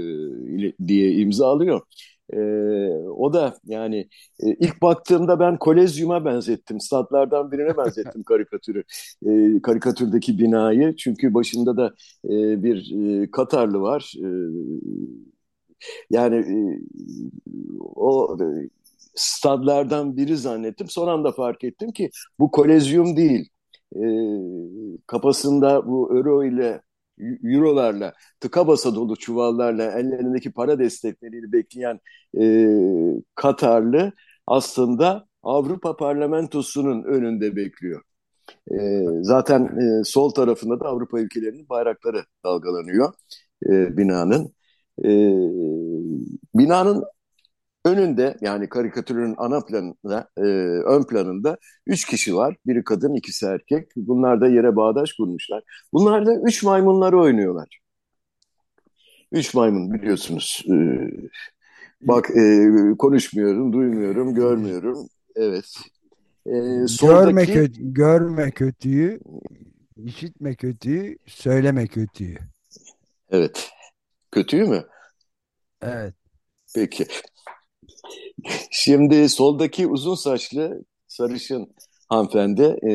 diye 0.86 1.12
imza 1.12 1.46
alıyor. 1.46 1.80
E, 2.32 2.38
o 3.16 3.32
da 3.32 3.54
yani 3.64 4.08
e, 4.40 4.54
ilk 4.54 4.82
baktığımda 4.82 5.40
ben 5.40 5.58
Kolezyum'a 5.58 6.24
benzettim. 6.24 6.80
Statlardan 6.80 7.52
birine 7.52 7.76
benzettim 7.76 8.22
karikatürü. 8.22 8.84
E, 9.26 9.62
karikatürdeki 9.62 10.38
binayı. 10.38 10.96
Çünkü 10.96 11.34
başında 11.34 11.76
da 11.76 11.94
e, 12.24 12.62
bir 12.62 12.92
e, 13.22 13.30
Katarlı 13.30 13.80
var. 13.80 14.14
E, 14.24 14.28
yani 16.10 16.36
e, 16.36 16.56
o 17.80 18.36
e, 18.40 18.68
stadlardan 19.14 20.17
biri 20.17 20.37
zannettim. 20.37 20.88
Son 20.88 21.09
anda 21.09 21.33
fark 21.33 21.64
ettim 21.64 21.93
ki 21.93 22.11
bu 22.38 22.50
kolezyum 22.50 23.17
değil. 23.17 23.49
E, 23.97 24.02
kafasında 25.07 25.87
bu 25.87 26.17
euro 26.17 26.45
ile 26.45 26.83
eurolarla 27.45 28.12
tıka 28.40 28.67
basa 28.67 28.95
dolu 28.95 29.17
çuvallarla 29.17 29.85
ellerindeki 29.85 30.52
para 30.52 30.79
destekleriyle 30.79 31.52
bekleyen 31.52 32.00
e, 32.40 32.45
Katarlı 33.35 34.12
aslında 34.47 35.26
Avrupa 35.43 35.97
Parlamentosu'nun 35.97 37.02
önünde 37.05 37.57
bekliyor. 37.57 38.02
E, 38.73 39.07
zaten 39.23 39.64
e, 39.64 40.05
sol 40.05 40.31
tarafında 40.31 40.81
da 40.81 40.85
Avrupa 40.85 41.21
ülkelerinin 41.21 41.69
bayrakları 41.69 42.25
dalgalanıyor 42.45 43.12
e, 43.67 43.97
binanın. 43.97 44.55
E, 45.05 45.11
binanın 46.55 47.05
Önünde 47.84 48.37
yani 48.40 48.68
karikatürün 48.68 49.34
ana 49.38 49.60
planında, 49.60 50.28
e, 50.37 50.40
ön 50.87 51.02
planında 51.02 51.58
üç 51.87 52.04
kişi 52.04 52.37
var. 52.37 52.56
Biri 52.66 52.84
kadın, 52.84 53.14
ikisi 53.14 53.46
erkek. 53.46 53.88
Bunlar 53.96 54.40
da 54.40 54.49
yere 54.49 54.76
bağdaş 54.76 55.12
kurmuşlar. 55.12 55.62
Bunlar 55.92 56.26
da 56.26 56.34
üç 56.46 56.62
maymunları 56.62 57.20
oynuyorlar. 57.20 57.80
Üç 59.32 59.54
maymun 59.54 59.92
biliyorsunuz. 59.92 60.64
E, 60.68 60.75
bak 62.02 62.30
e, 62.30 62.70
konuşmuyorum, 62.99 63.72
duymuyorum, 63.72 64.34
görmüyorum. 64.34 65.08
Evet. 65.37 65.76
E, 66.46 66.87
soldaki... 66.87 67.26
Görme, 67.26 67.46
kötü, 67.46 67.92
görme 67.92 68.50
kötüyü, 68.50 69.20
işitme 69.96 70.54
kötüyü, 70.54 71.18
söyleme 71.26 71.87
kötüyü. 71.87 72.38
Evet. 73.30 73.70
Kötüyü 74.32 74.64
mü? 74.64 74.84
Evet. 75.82 76.14
Peki. 76.75 77.06
Şimdi 78.71 79.28
soldaki 79.28 79.87
uzun 79.87 80.14
saçlı 80.14 80.85
sarışın 81.09 81.75
hanımefendi 82.09 82.62
e, 82.62 82.92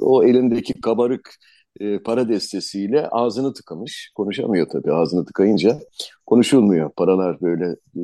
o 0.00 0.24
elindeki 0.24 0.80
kabarık 0.80 1.34
e, 1.80 1.98
para 1.98 2.28
destesiyle 2.28 3.08
ağzını 3.08 3.54
tıkamış. 3.54 4.12
Konuşamıyor 4.14 4.68
tabii 4.72 4.92
ağzını 4.92 5.24
tıkayınca. 5.24 5.80
Konuşulmuyor 6.26 6.90
paralar 6.90 7.40
böyle 7.40 7.66
e, 7.96 8.02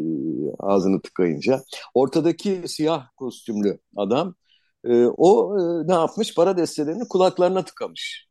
ağzını 0.58 1.02
tıkayınca. 1.02 1.62
Ortadaki 1.94 2.62
siyah 2.66 3.06
kostümlü 3.16 3.78
adam 3.96 4.34
e, 4.84 5.04
o 5.06 5.58
e, 5.58 5.88
ne 5.88 5.92
yapmış? 5.94 6.34
Para 6.34 6.56
destelerini 6.56 7.08
kulaklarına 7.08 7.64
tıkamış. 7.64 8.28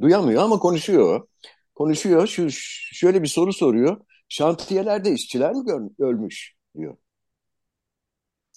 Duyamıyor 0.00 0.42
ama 0.42 0.58
konuşuyor. 0.58 1.28
Konuşuyor. 1.74 2.26
Şu, 2.26 2.46
şöyle 2.94 3.22
bir 3.22 3.28
soru 3.28 3.52
soruyor. 3.52 4.00
Şantiyelerde 4.28 5.12
işçiler 5.12 5.52
mi 5.52 5.90
ölmüş 5.98 6.54
diyor. 6.76 6.96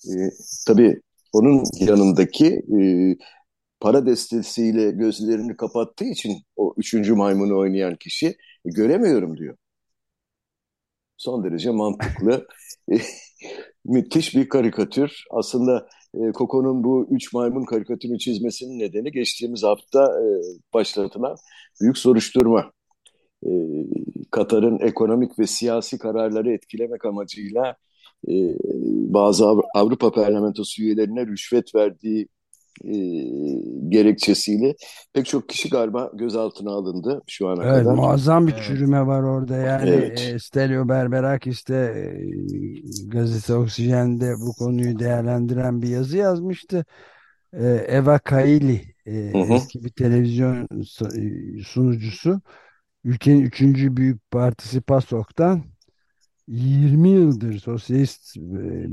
E, 0.10 0.14
tabii 0.68 1.02
onun 1.34 1.64
yanındaki 1.80 2.48
e, 2.48 2.82
para 3.80 4.06
destesiyle 4.06 4.92
gözlerini 4.92 5.58
kapattığı 5.58 6.06
için 6.06 6.38
o 6.56 6.74
üçüncü 6.78 7.14
maymunu 7.14 7.58
oynayan 7.60 7.96
kişi 7.96 8.28
e, 8.66 8.70
göremiyorum 8.70 9.38
diyor. 9.38 9.58
Son 11.18 11.44
derece 11.44 11.70
mantıklı. 11.72 12.48
müthiş 13.86 14.36
bir 14.36 14.50
karikatür. 14.50 15.26
Aslında 15.32 15.88
e, 16.14 16.20
Coco'nun 16.34 16.84
bu 16.84 17.08
üç 17.12 17.34
maymun 17.34 17.66
karikatürünü 17.66 18.20
çizmesinin 18.20 18.80
nedeni 18.80 19.12
geçtiğimiz 19.12 19.64
hafta 19.64 20.04
e, 20.04 20.26
başlatılan 20.74 21.36
büyük 21.82 21.98
soruşturma. 21.98 22.72
E, 23.46 23.50
Katar'ın 24.32 24.80
ekonomik 24.80 25.40
ve 25.40 25.48
siyasi 25.48 25.98
kararları 25.98 26.54
etkilemek 26.54 27.06
amacıyla 27.06 27.76
e, 28.30 28.34
bazı 29.14 29.46
Avrupa 29.76 30.12
Parlamentosu 30.12 30.84
üyelerine 30.84 31.28
rüşvet 31.28 31.76
verdiği 31.76 32.28
e, 32.86 32.94
gerekçesiyle 33.90 34.76
pek 35.14 35.26
çok 35.26 35.50
kişi 35.50 35.70
galiba 35.70 36.12
gözaltına 36.16 36.72
alındı 36.72 37.22
şu 37.28 37.50
ana 37.50 37.66
Evet, 37.66 37.68
kadar. 37.68 37.98
muazzam 37.98 38.48
bir 38.48 38.54
Evet. 38.54 38.56
çürüme 38.56 39.08
var 39.08 39.24
orada. 39.24 39.58
Yani 39.58 39.96
Evet. 39.96 40.36
e, 40.36 40.40
Stelio 40.40 40.90
Berberakis 40.90 41.68
de 41.68 41.76
e, 43.06 43.08
gazete 43.08 43.54
Oksijen'de 43.56 44.40
bu 44.40 44.54
konuyu 44.54 45.00
değerlendiren 45.00 45.82
bir 45.82 45.88
yazı 45.90 46.18
yazmıştı. 46.18 46.86
E, 47.54 47.66
Eva 47.90 48.20
Kaili 48.20 48.96
e, 49.06 49.14
Hı 49.34 49.38
hı. 49.42 49.56
eski 49.56 49.84
bir 49.84 49.90
televizyon 49.90 50.68
su- 50.86 51.10
sunucusu 51.66 52.42
ülkenin 53.04 53.42
üçüncü 53.42 53.98
büyük 53.98 54.32
partisi 54.32 54.82
PASOK'tan 54.82 55.64
20 56.52 57.10
yıldır 57.10 57.60
sosyalist 57.60 58.38
e, 58.38 58.42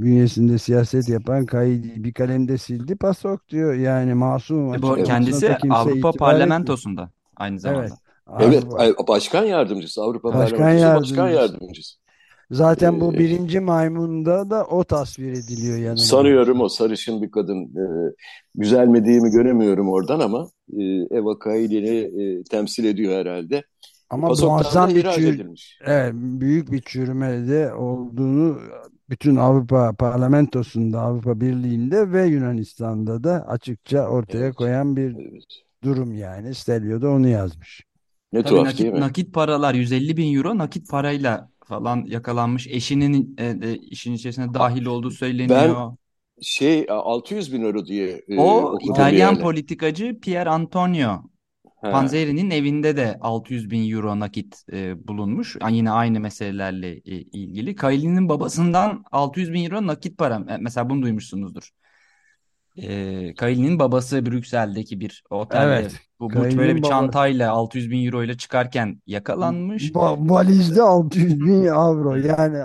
bünyesinde 0.03 0.59
siyaset 0.59 1.09
yapan 1.09 1.47
Kaili 1.47 2.05
bir 2.05 2.13
kalemde 2.13 2.59
sildi 2.59 2.97
PASOK 2.97 3.49
diyor. 3.49 3.75
Yani 3.75 4.15
masum 4.15 4.75
E, 4.75 4.83
bu 4.83 5.03
kendisi 5.03 5.59
Avrupa 5.71 6.11
itibar 6.13 6.15
etmiyor. 6.15 6.15
Parlamentosunda 6.19 7.11
aynı 7.37 7.53
Evet. 7.55 7.61
zamanda. 7.63 7.95
Evet, 8.39 8.65
Avrupa 8.65 8.77
ay- 8.79 8.95
başkan 9.09 9.45
yardımcısı, 9.45 10.03
Avrupa 10.03 10.35
Başkan 10.35 10.69
Parlamentosu 10.69 10.95
başkan 10.95 11.29
yardımcısı. 11.29 11.53
yardımcısı. 11.53 11.97
Zaten 12.51 13.01
bu 13.01 13.15
Ee, 13.15 13.19
birinci 13.19 13.61
maymunda 13.61 14.51
da 14.51 14.65
o 14.65 14.85
tasvir 14.85 15.33
ediliyor 15.33 15.79
yanılmıyorsam. 15.79 16.19
Sanıyorum 16.19 16.61
o 16.61 16.69
sarışın 16.69 17.23
bir 17.23 17.31
kadın. 17.31 17.65
Ee, 17.65 18.15
güzel 18.55 18.87
mi 18.89 19.05
değil 19.05 19.21
mi 19.21 19.31
göremiyorum 19.31 19.89
oradan 19.91 20.21
ama 20.21 20.49
e, 20.79 20.83
Eva 21.11 21.39
Kaili'ni 21.39 22.23
e, 22.23 22.43
temsil 22.45 22.85
ediyor 22.85 23.13
herhalde. 23.21 23.63
Ama 24.11 24.33
muazzam 24.33 24.95
bir 24.95 25.05
çür 25.05 25.23
edilmiş. 25.27 25.79
evet, 25.81 26.13
büyük 26.15 26.73
bir 26.73 26.83
çürüme 26.83 27.49
de 27.49 27.75
olduğunu 27.75 28.61
bütün 29.11 29.37
Avrupa 29.37 29.93
Parlamentosu'nda, 29.97 31.01
Avrupa 31.01 31.41
Birliği'nde 31.41 32.13
ve 32.13 32.27
Yunanistan'da 32.27 33.25
da 33.25 33.47
açıkça 33.49 34.09
ortaya 34.09 34.47
Evet, 34.47 34.55
koyan 34.55 34.97
bir 34.97 35.19
evet. 35.19 35.45
durum 35.85 36.15
yani. 36.15 36.55
Stelio 36.55 37.03
da 37.03 37.11
onu 37.11 37.29
yazmış. 37.29 37.85
Ne 38.33 38.45
Tabii 38.45 38.45
tuhaf 38.45 38.65
nakit 38.65 38.79
değil 38.79 38.93
mi? 38.93 39.01
nakit 39.01 39.35
paralar 39.35 39.75
150 39.75 40.17
bin 40.17 40.35
euro 40.37 40.59
nakit 40.59 40.89
parayla 40.91 41.51
falan 41.65 42.05
yakalanmış. 42.07 42.67
Eşinin 42.67 43.35
e, 43.39 43.63
de 43.63 43.77
işin 43.79 44.13
içerisine 44.15 44.55
dahil 44.55 44.85
olduğu 44.87 45.11
Ben 45.49 45.81
söyleniyor. 45.81 45.97
şey 46.43 46.87
600 46.91 47.53
bin 47.53 47.63
euro 47.63 47.87
diye 47.87 48.23
e, 48.29 48.35
O 48.35 48.79
İtalyan 48.81 49.39
yerde. 49.39 49.39
politikacı 49.39 50.21
Pier 50.21 50.47
Antonio 50.47 51.23
He. 51.81 51.91
Panzeri'nin 51.91 52.51
evinde 52.51 52.97
de 52.97 53.19
600 53.21 53.71
bin 53.71 53.91
euro 53.93 54.21
nakit 54.21 54.63
e, 54.73 55.09
bulunmuş. 55.09 55.57
Yani 55.61 55.77
Yine 55.77 55.91
aynı 55.91 56.21
meselelerle 56.21 56.93
e, 56.93 57.01
ilgili. 57.21 57.75
Kylie'nin 57.77 58.29
babasından 58.29 59.05
600 59.13 59.53
bin 59.53 59.65
euro 59.65 59.87
nakit 59.87 60.19
para. 60.19 60.45
E, 60.49 60.57
Mesela 60.57 60.91
bunu 60.91 61.03
duymuşsunuzdur. 61.03 61.71
E, 62.77 63.35
Kylie'nin 63.35 63.79
babası 63.79 64.27
Brüksel'deki 64.27 65.01
bir 65.01 65.23
otelde 65.31 65.63
Evet. 65.65 65.93
bu, 66.21 66.31
bu 66.31 66.35
böyle 66.35 66.77
bir 66.77 66.83
çantayla 66.83 67.53
600 67.53 67.91
bin 67.91 68.07
euro 68.07 68.23
ile 68.23 68.37
çıkarken 68.37 69.03
yakalanmış. 69.07 69.91
Va- 69.91 70.31
valizde 70.31 70.83
600 70.83 71.41
bin 71.41 71.67
avro 71.67 72.15
yani 72.17 72.59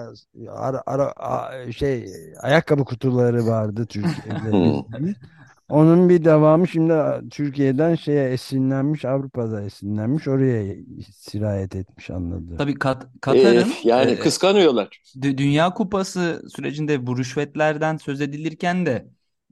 ara, 0.50 0.84
ara, 0.86 1.12
a- 1.12 1.72
şey 1.72 2.06
ayakkabı 2.42 2.86
kutuları 2.86 3.48
vardı 3.48 3.86
Türkiye'de. 3.90 4.84
Onun 5.70 6.10
bir 6.10 6.26
devamı 6.26 6.68
şimdi 6.68 6.94
Türkiye'den 7.30 7.96
şeye 7.96 8.30
esinlenmiş 8.30 9.06
Avrupa'da 9.06 9.62
esinlenmiş 9.64 10.28
oraya 10.28 10.76
sirayet 11.16 11.76
etmiş 11.76 12.10
anladım. 12.10 12.58
Tabii 12.58 12.74
Kat- 12.80 13.08
E, 13.30 13.42
Katar'ın 13.42 13.74
yani 13.84 14.20
e, 14.20 14.20
kıskanıyorlar. 14.20 15.02
Dü- 15.16 15.38
Dünya 15.38 15.74
Kupası 15.74 16.44
sürecinde 16.56 17.08
bu 17.08 17.18
rüşvetlerden 17.18 17.98
söz 17.98 18.22
edilirken 18.22 18.86
de 18.86 19.08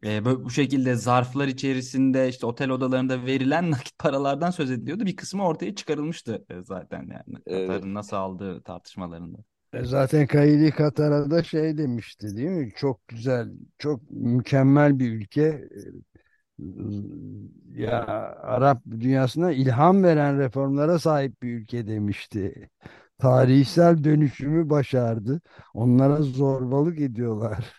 e, 0.06 0.26
bu 0.26 0.50
şekilde 0.50 0.96
zarflar 0.96 1.48
içerisinde 1.48 2.30
işte 2.30 2.46
otel 2.46 2.70
odalarında 2.70 3.26
verilen 3.26 3.72
nakit 3.72 4.00
paralardan 4.00 4.52
söz 4.52 4.72
ediliyordu. 4.72 5.06
Bir 5.06 5.16
kısmı 5.16 5.46
ortaya 5.48 5.76
çıkarılmıştı 5.76 6.46
zaten 6.66 7.00
yani 7.14 7.38
Evet. 7.46 7.68
Katar'ın 7.68 7.94
nasıl 7.94 8.16
aldığı 8.18 8.62
tartışmalarında. 8.64 9.38
E 9.74 9.86
Zaten 9.86 10.28
Kayili 10.28 10.72
Katar'a 10.72 11.32
da 11.32 11.44
şey 11.44 11.78
demişti 11.78 12.38
değil 12.38 12.50
mi? 12.50 12.72
Çok 12.76 13.08
güzel, 13.08 13.50
çok 13.78 14.12
mükemmel 14.12 15.00
bir 15.00 15.12
ülke. 15.14 15.70
Ya 17.76 18.06
Arap 18.44 18.82
dünyasına 18.92 19.52
ilham 19.52 20.04
veren 20.04 20.40
reformlara 20.40 21.00
sahip 21.00 21.42
bir 21.44 21.54
ülke 21.60 21.88
demişti. 21.88 22.70
Tarihsel 23.20 24.04
dönüşümü 24.04 24.70
başardı. 24.70 25.42
Onlara 25.74 26.22
zorbalık 26.22 27.00
ediyorlar. 27.00 27.74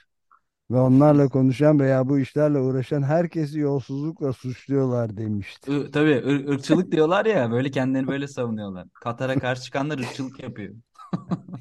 Ve 0.71 0.79
onlarla 0.81 1.29
konuşan 1.29 1.81
veya 1.81 2.09
bu 2.09 2.19
işlerle 2.19 2.59
uğraşan 2.59 3.03
herkesi 3.03 3.59
yolsuzlukla 3.59 4.33
suçluyorlar 4.33 5.17
demişti. 5.17 5.73
Tabii 5.93 6.15
ır- 6.17 6.49
ırkçılık 6.49 6.93
diyorlar 6.93 7.27
ya 7.27 7.51
böyle 7.51 7.71
kendilerini 7.71 8.09
böyle 8.09 8.29
savunuyorlar. 8.29 8.87
Katar'a 8.95 9.39
karşı 9.39 9.63
çıkanlar 9.63 9.99
ırkçılık 9.99 10.43
yapıyor. 10.43 10.75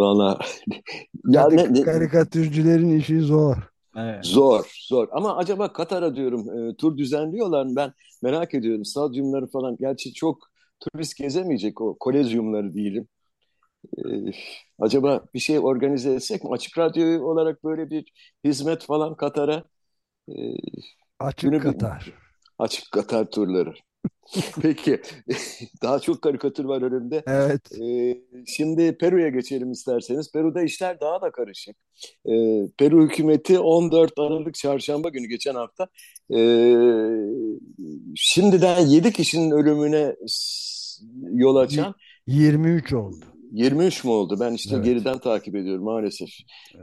Valla 0.00 0.38
ya 1.28 1.48
Kadı- 1.48 1.56
ne, 1.56 1.74
ne- 1.74 1.84
Karikatürcülerin 1.84 2.98
işi 2.98 3.20
zor. 3.20 3.56
Evet. 3.96 4.24
zor 4.26 4.64
zor 4.88 5.08
ama 5.12 5.36
acaba 5.36 5.72
Katar'a 5.72 6.16
diyorum 6.16 6.68
e, 6.70 6.76
tur 6.76 6.96
düzenliyorlar 6.98 7.64
mı 7.66 7.76
ben 7.76 7.92
merak 8.22 8.54
ediyorum 8.54 8.84
stadyumları 8.84 9.46
falan 9.46 9.76
gerçi 9.80 10.12
çok 10.14 10.38
turist 10.80 11.16
gezemeyecek 11.16 11.80
o 11.80 11.96
kolezyumları 12.00 12.74
diyelim. 12.74 13.08
E, 13.98 14.02
acaba 14.78 15.24
bir 15.34 15.38
şey 15.40 15.58
organize 15.58 16.14
etsek 16.14 16.44
mi 16.44 16.50
açık 16.52 16.78
radyo 16.78 17.24
olarak 17.24 17.64
böyle 17.64 17.90
bir 17.90 18.12
hizmet 18.44 18.82
falan 18.84 19.16
Katar'a 19.16 19.64
e, 20.28 20.34
Açık 21.20 21.42
günü 21.42 21.58
Katar. 21.58 22.12
açık 22.58 22.92
Katar 22.92 23.30
turları. 23.30 23.74
Peki 24.62 25.00
daha 25.82 26.00
çok 26.00 26.22
karikatür 26.22 26.64
var 26.64 26.82
önümde. 26.82 27.22
Evet. 27.26 27.80
Ee, 27.82 28.20
şimdi 28.46 28.98
Peru'ya 28.98 29.28
geçelim 29.28 29.72
isterseniz. 29.72 30.32
Peru'da 30.32 30.62
işler 30.62 31.00
daha 31.00 31.20
da 31.20 31.30
karışık. 31.30 31.76
Ee, 32.26 32.66
Peru 32.78 33.04
hükümeti 33.04 33.58
14 33.58 34.18
Aralık 34.18 34.54
Çarşamba 34.54 35.08
günü 35.08 35.26
geçen 35.26 35.54
hafta 35.54 35.88
ee, 36.34 36.76
şimdiden 38.14 38.86
7 38.86 39.12
kişinin 39.12 39.50
ölümüne 39.50 40.16
yol 41.32 41.56
açan 41.56 41.94
23 42.26 42.92
oldu. 42.92 43.24
23 43.52 44.04
mu 44.04 44.12
oldu? 44.12 44.36
Ben 44.40 44.52
işte 44.52 44.74
Evet. 44.74 44.84
geriden 44.84 45.18
takip 45.18 45.54
ediyorum 45.56 45.84
maalesef. 45.84 46.28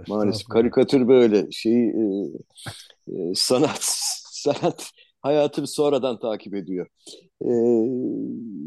Maalesef 0.07 0.47
karikatür 0.47 1.07
böyle 1.07 1.51
şeyi 1.51 1.85
e, 1.87 2.03
e, 3.07 3.35
sanat 3.35 3.79
sanat 4.31 4.91
hayatı 5.27 5.67
sonradan 5.67 6.19
takip 6.19 6.55
ediyor. 6.55 6.87
E, 7.41 7.51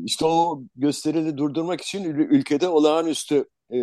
işte 0.05 0.25
o 0.27 0.63
gösterili 0.77 1.37
durdurmak 1.37 1.81
için 1.81 2.05
ül- 2.05 2.29
ülkede 2.29 2.69
olağanüstü 2.69 3.45
e, 3.71 3.79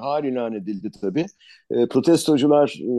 hal 0.00 0.24
ilan 0.24 0.52
edildi 0.54 0.90
tabii. 1.00 1.26
E, 1.70 1.88
protestocular 1.88 2.74
e, 2.82 2.90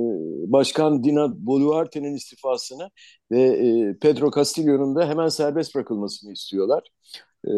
Başkan 0.51 1.03
Dina 1.03 1.45
Boluarte'nin 1.45 2.15
istifasını 2.15 2.89
ve 3.31 3.41
e, 3.41 3.97
Pedro 4.01 4.31
Castillo'nun 4.35 4.95
da 4.95 5.07
hemen 5.09 5.27
serbest 5.29 5.75
bırakılmasını 5.75 6.31
istiyorlar. 6.33 6.83
E, 7.47 7.51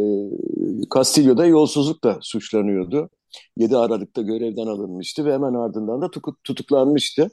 Castillo 0.95 1.37
da 1.37 1.45
yolsuzlukla 1.45 2.17
suçlanıyordu. 2.21 3.09
7 3.57 3.77
Aralık'ta 3.77 4.21
görevden 4.21 4.67
alınmıştı 4.67 5.25
ve 5.25 5.33
hemen 5.33 5.53
ardından 5.53 6.01
da 6.01 6.05
tutuk- 6.05 6.43
tutuklanmıştı. 6.43 7.29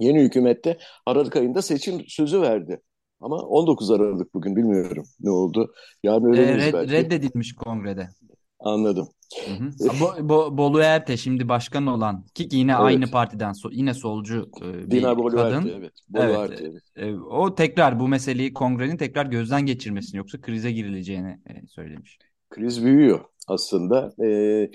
Yeni 0.00 0.20
hükümette 0.20 0.78
Aralık 1.06 1.36
ayında 1.36 1.62
seçim 1.62 2.04
sözü 2.08 2.40
verdi. 2.40 2.80
Ama 3.20 3.36
19 3.36 3.90
Aralık 3.90 4.34
bugün 4.34 4.56
bilmiyorum 4.56 5.04
ne 5.20 5.30
oldu. 5.30 5.72
Yarın 6.02 6.24
E, 6.34 6.38
öğreniriz 6.38 6.64
red- 6.64 6.72
belki. 6.72 6.92
reddedilmiş 6.92 7.54
kongrede. 7.54 8.08
Anladım. 8.60 9.08
Hı 9.46 9.50
hı. 9.50 9.68
Bo- 9.88 10.18
Bo- 10.28 10.58
Bolu 10.58 10.80
Erte 10.80 11.16
şimdi 11.16 11.48
başkan 11.48 11.86
olan 11.86 12.26
ki 12.34 12.48
yine 12.52 12.72
Evet. 12.72 12.80
aynı 12.80 13.10
partiden 13.10 13.50
so- 13.52 13.70
yine 13.72 13.94
solcu 13.94 14.50
e, 14.62 14.90
bir 14.90 15.02
Boluarte 15.02 15.36
kadın. 15.36 15.68
evet. 15.68 15.92
Evet, 16.14 16.34
Boluarte 16.36 16.64
evet. 16.64 16.82
e, 16.96 17.14
o 17.14 17.54
tekrar 17.54 18.00
bu 18.00 18.08
meseleyi 18.08 18.52
kongrenin 18.54 18.96
tekrar 18.96 19.26
gözden 19.26 19.66
geçirmesini 19.66 20.18
yoksa 20.18 20.40
krize 20.40 20.72
girileceğini 20.72 21.28
e, 21.50 21.66
söylemiş. 21.66 22.18
Kriz 22.50 22.84
büyüyor 22.84 23.20
aslında. 23.48 24.12
Ee, 24.24 24.70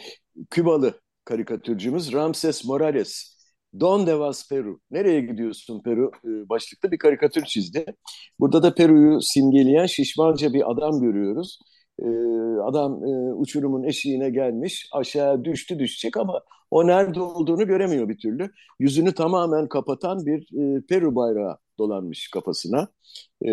Kübalı 0.50 0.94
karikatürcümüz 1.26 2.14
Ramses 2.14 2.66
Morales. 2.66 3.33
Donde 3.80 4.20
vas 4.20 4.48
Peru? 4.50 4.80
Nereye 4.92 5.22
gidiyorsun 5.22 5.82
Peru? 5.84 6.12
Ee, 6.26 6.50
başlıklı 6.50 6.92
bir 6.92 6.98
karikatür 6.98 7.44
çizdi. 7.46 7.86
Burada 8.40 8.64
da 8.64 8.76
Peru'yu 8.76 9.20
simgeleyen 9.22 9.86
şişmanca 9.86 10.54
bir 10.54 10.72
adam 10.72 11.02
görüyoruz. 11.02 11.60
E, 12.00 12.08
adam 12.64 13.06
e, 13.06 13.34
uçurumun 13.34 13.84
eşiğine 13.84 14.30
gelmiş, 14.30 14.90
aşağı 14.94 15.44
düştü 15.46 15.80
düşecek 15.80 16.18
ama 16.18 16.42
o 16.72 16.88
nerede 16.88 17.22
olduğunu 17.22 17.68
göremiyor 17.68 18.10
bir 18.10 18.18
türlü. 18.18 18.52
Yüzünü 18.80 19.14
tamamen 19.14 19.68
kapatan 19.68 20.26
bir 20.26 20.42
e, 20.78 20.82
Peru 20.90 21.16
bayrağı 21.16 21.58
dolanmış 21.78 22.30
kafasına. 22.34 22.88
E, 23.42 23.52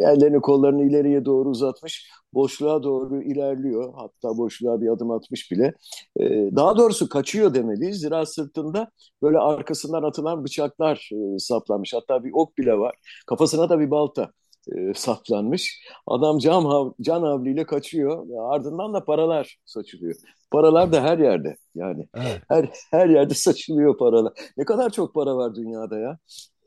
ellerini 0.00 0.40
kollarını 0.40 0.84
ileriye 0.84 1.24
doğru 1.24 1.48
uzatmış. 1.48 2.10
Boşluğa 2.34 2.82
doğru 2.82 3.22
ilerliyor. 3.22 3.94
Hatta 3.96 4.38
boşluğa 4.38 4.80
bir 4.80 4.88
adım 4.88 5.10
atmış 5.10 5.50
bile. 5.52 5.74
E, 6.20 6.24
daha 6.56 6.76
doğrusu 6.76 7.08
kaçıyor 7.08 7.54
demeliyiz. 7.54 8.00
Zira 8.00 8.26
sırtında 8.26 8.90
böyle 9.22 9.38
arkasından 9.38 10.02
atılan 10.02 10.44
bıçaklar 10.44 11.10
e, 11.12 11.38
saplanmış. 11.38 11.94
Hatta 11.94 12.24
bir 12.24 12.30
ok 12.34 12.58
bile 12.58 12.78
var. 12.78 12.94
Kafasına 13.26 13.68
da 13.68 13.80
bir 13.80 13.90
balta 13.90 14.32
e, 14.74 14.94
saplanmış. 14.94 15.80
Adam 16.06 16.38
can, 16.38 16.94
can 17.00 17.22
havliyle 17.22 17.66
kaçıyor. 17.66 18.26
Ardından 18.54 18.94
da 18.94 19.04
paralar 19.04 19.58
saçılıyor. 19.64 20.14
Paralar 20.50 20.92
da 20.92 21.02
her 21.02 21.18
yerde 21.18 21.56
yani. 21.74 22.08
Evet. 22.14 22.42
Her, 22.48 22.70
her 22.90 23.08
yerde 23.08 23.34
saçılıyor 23.34 23.98
paralar. 23.98 24.32
Ne 24.56 24.64
kadar 24.64 24.90
çok 24.90 25.14
para 25.14 25.36
var 25.36 25.54
dünyada 25.54 25.98
ya. 25.98 26.18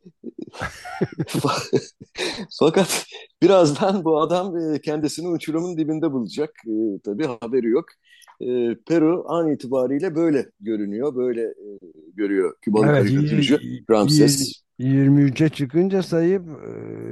Fakat 2.59 3.05
birazdan 3.41 4.05
bu 4.05 4.21
adam 4.21 4.57
e, 4.57 4.81
kendisini 4.81 5.27
uçurumun 5.27 5.77
dibinde 5.77 6.11
bulacak. 6.11 6.53
E, 6.67 6.99
tabii 7.05 7.25
haberi 7.25 7.67
yok. 7.67 7.85
E, 8.41 8.75
Peru 8.87 9.25
an 9.27 9.51
itibariyle 9.51 10.15
böyle 10.15 10.45
görünüyor, 10.59 11.15
böyle 11.15 11.53
görüyor 12.13 12.55
Kübalı 12.61 12.85
evet, 12.85 13.03
karikatürcü 13.03 13.59
Ramses. 13.89 14.61
23'e 14.79 15.49
çıkınca 15.49 16.03
sayıp 16.03 16.47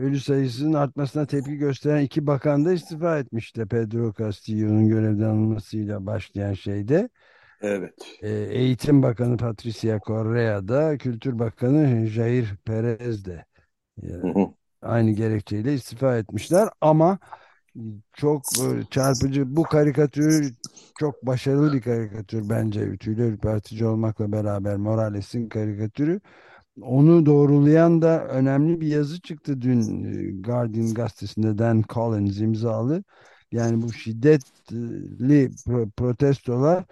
ölü 0.01 0.19
sayısının 0.19 0.73
artmasına 0.73 1.25
tepki 1.25 1.57
gösteren 1.57 2.01
iki 2.01 2.27
bakan 2.27 2.65
da 2.65 2.73
istifa 2.73 3.19
etmişti. 3.19 3.65
Pedro 3.65 4.13
Castillo'nun 4.13 4.87
görevden 4.87 5.25
alınmasıyla 5.25 6.05
başlayan 6.05 6.53
şeyde. 6.53 7.09
Evet. 7.61 7.93
E, 8.21 8.29
Eğitim 8.29 9.03
Bakanı 9.03 9.37
Patricia 9.37 9.99
Correa 10.07 10.67
da 10.67 10.97
Kültür 10.97 11.39
Bakanı 11.39 12.05
Jair 12.07 12.55
Perez 12.65 13.25
de 13.25 13.45
yani 14.01 14.53
aynı 14.81 15.11
gerekçeyle 15.11 15.73
istifa 15.73 16.17
etmişler 16.17 16.69
ama 16.81 17.19
çok 18.13 18.43
e, 18.59 18.83
çarpıcı 18.91 19.55
bu 19.55 19.63
karikatür 19.63 20.53
çok 20.99 21.25
başarılı 21.25 21.73
bir 21.73 21.81
karikatür 21.81 22.49
bence 22.49 22.97
tüyler 22.97 23.25
ürpertici 23.25 23.85
olmakla 23.85 24.31
beraber 24.31 24.75
Morales'in 24.75 25.49
karikatürü 25.49 26.21
onu 26.81 27.25
doğrulayan 27.25 28.01
da 28.01 28.27
önemli 28.27 28.81
bir 28.81 28.87
yazı 28.87 29.21
çıktı 29.21 29.61
dün 29.61 30.03
e, 30.03 30.41
Guardian 30.41 30.93
gazetesinde 30.93 31.57
Dan 31.57 31.83
Collins 31.89 32.39
imzalı 32.39 33.03
yani 33.51 33.81
bu 33.81 33.93
şiddetli 33.93 35.51
protestolar 35.97 36.85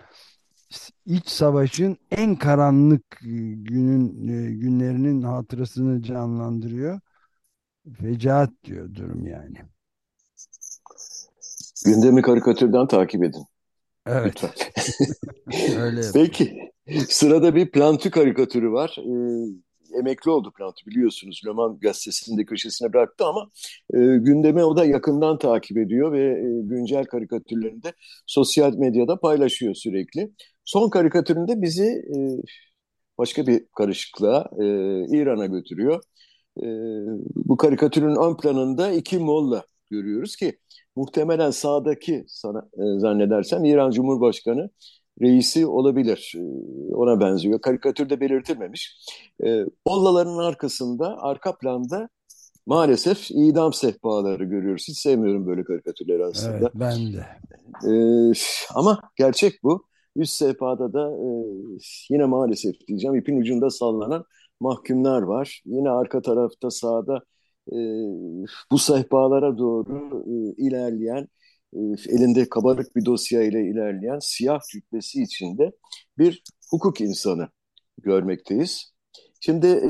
iç 1.05 1.29
savaşın 1.29 1.97
en 2.11 2.35
karanlık 2.35 3.03
e, 3.23 3.29
günün 3.53 4.27
e, 4.27 4.51
günlerinin 4.51 5.21
hatırasını 5.21 6.03
canlandırıyor. 6.03 6.99
Fecaat 8.01 8.49
diyor 8.63 8.95
durum 8.95 9.27
yani. 9.27 9.57
Gündemi 11.85 12.21
karikatürden 12.21 12.87
takip 12.87 13.23
edin. 13.23 13.45
Evet. 14.05 14.43
Öyle. 15.77 16.01
Peki. 16.13 16.71
Sırada 17.09 17.55
bir 17.55 17.71
plantı 17.71 18.11
karikatürü 18.11 18.71
var. 18.71 18.97
Ee, 18.99 19.65
emekli 19.99 20.31
oldu 20.31 20.51
plantı 20.58 20.86
biliyorsunuz. 20.86 21.41
Leman 21.47 21.79
gazetesinde 21.79 22.45
köşesine 22.45 22.93
bıraktı 22.93 23.25
ama 23.25 23.49
e, 23.93 23.97
gündemi 23.97 24.63
o 24.63 24.77
da 24.77 24.86
yakından 24.86 25.38
takip 25.38 25.77
ediyor 25.77 26.12
ve 26.12 26.23
e, 26.23 26.62
güncel 26.63 27.05
karikatürlerini 27.05 27.84
de 27.84 27.93
sosyal 28.25 28.73
medyada 28.73 29.19
paylaşıyor 29.19 29.75
sürekli. 29.75 30.31
Son 30.65 30.89
karikatüründe 30.89 31.62
bizi 31.62 31.86
e, 31.86 32.17
başka 33.17 33.47
bir 33.47 33.65
karışıklığa 33.77 34.49
e, 34.60 34.65
İran'a 35.17 35.45
götürüyor. 35.45 36.03
E, 36.58 36.65
bu 37.36 37.58
karikatürün 37.58 38.15
ön 38.15 38.38
planında 38.38 38.91
iki 38.91 39.19
molla 39.19 39.65
görüyoruz 39.91 40.36
ki 40.36 40.60
muhtemelen 40.95 41.51
sağdaki 41.51 42.25
sana 42.27 42.60
e, 42.60 42.99
zannedersem 42.99 43.65
İran 43.65 43.91
Cumhurbaşkanı 43.91 44.69
reisi 45.21 45.65
olabilir. 45.67 46.34
E, 46.38 46.41
ona 46.95 47.19
benziyor. 47.19 47.62
Karikatürde 47.62 48.19
belirtilmemiş. 48.19 48.97
E, 49.45 49.65
mollaların 49.88 50.38
arkasında, 50.38 51.17
arka 51.21 51.58
planda 51.58 52.10
maalesef 52.65 53.32
idam 53.32 53.73
sehpaları 53.73 54.43
görüyoruz. 54.43 54.86
Hiç 54.88 54.97
sevmiyorum 54.97 55.47
böyle 55.47 55.63
karikatürleri 55.63 56.25
aslında. 56.25 56.58
Evet, 56.58 56.71
ben 56.75 57.13
de. 57.13 57.25
E, 57.91 58.34
ama 58.75 58.99
gerçek 59.15 59.63
bu. 59.63 59.86
Üst 60.15 60.34
sehpada 60.34 60.93
da 60.93 61.12
e, 61.12 61.28
yine 62.10 62.25
maalesef 62.25 62.88
diyeceğim 62.88 63.15
ipin 63.15 63.41
ucunda 63.41 63.69
sallanan 63.69 64.25
mahkumlar 64.60 65.21
var. 65.21 65.62
Yine 65.65 65.89
arka 65.89 66.21
tarafta 66.21 66.71
sağda 66.71 67.23
e, 67.71 67.78
bu 68.71 68.78
sehpalara 68.78 69.58
doğru 69.58 70.23
e, 70.28 70.63
ilerleyen 70.63 71.28
elinde 72.09 72.49
kabarık 72.49 72.95
bir 72.95 73.05
dosya 73.05 73.43
ile 73.43 73.61
ilerleyen 73.61 74.19
siyah 74.21 74.59
cübbesi 74.71 75.23
içinde 75.23 75.71
bir 76.17 76.43
hukuk 76.71 77.01
insanı 77.01 77.47
görmekteyiz. 77.97 78.93
Şimdi 79.41 79.67
e, 79.67 79.89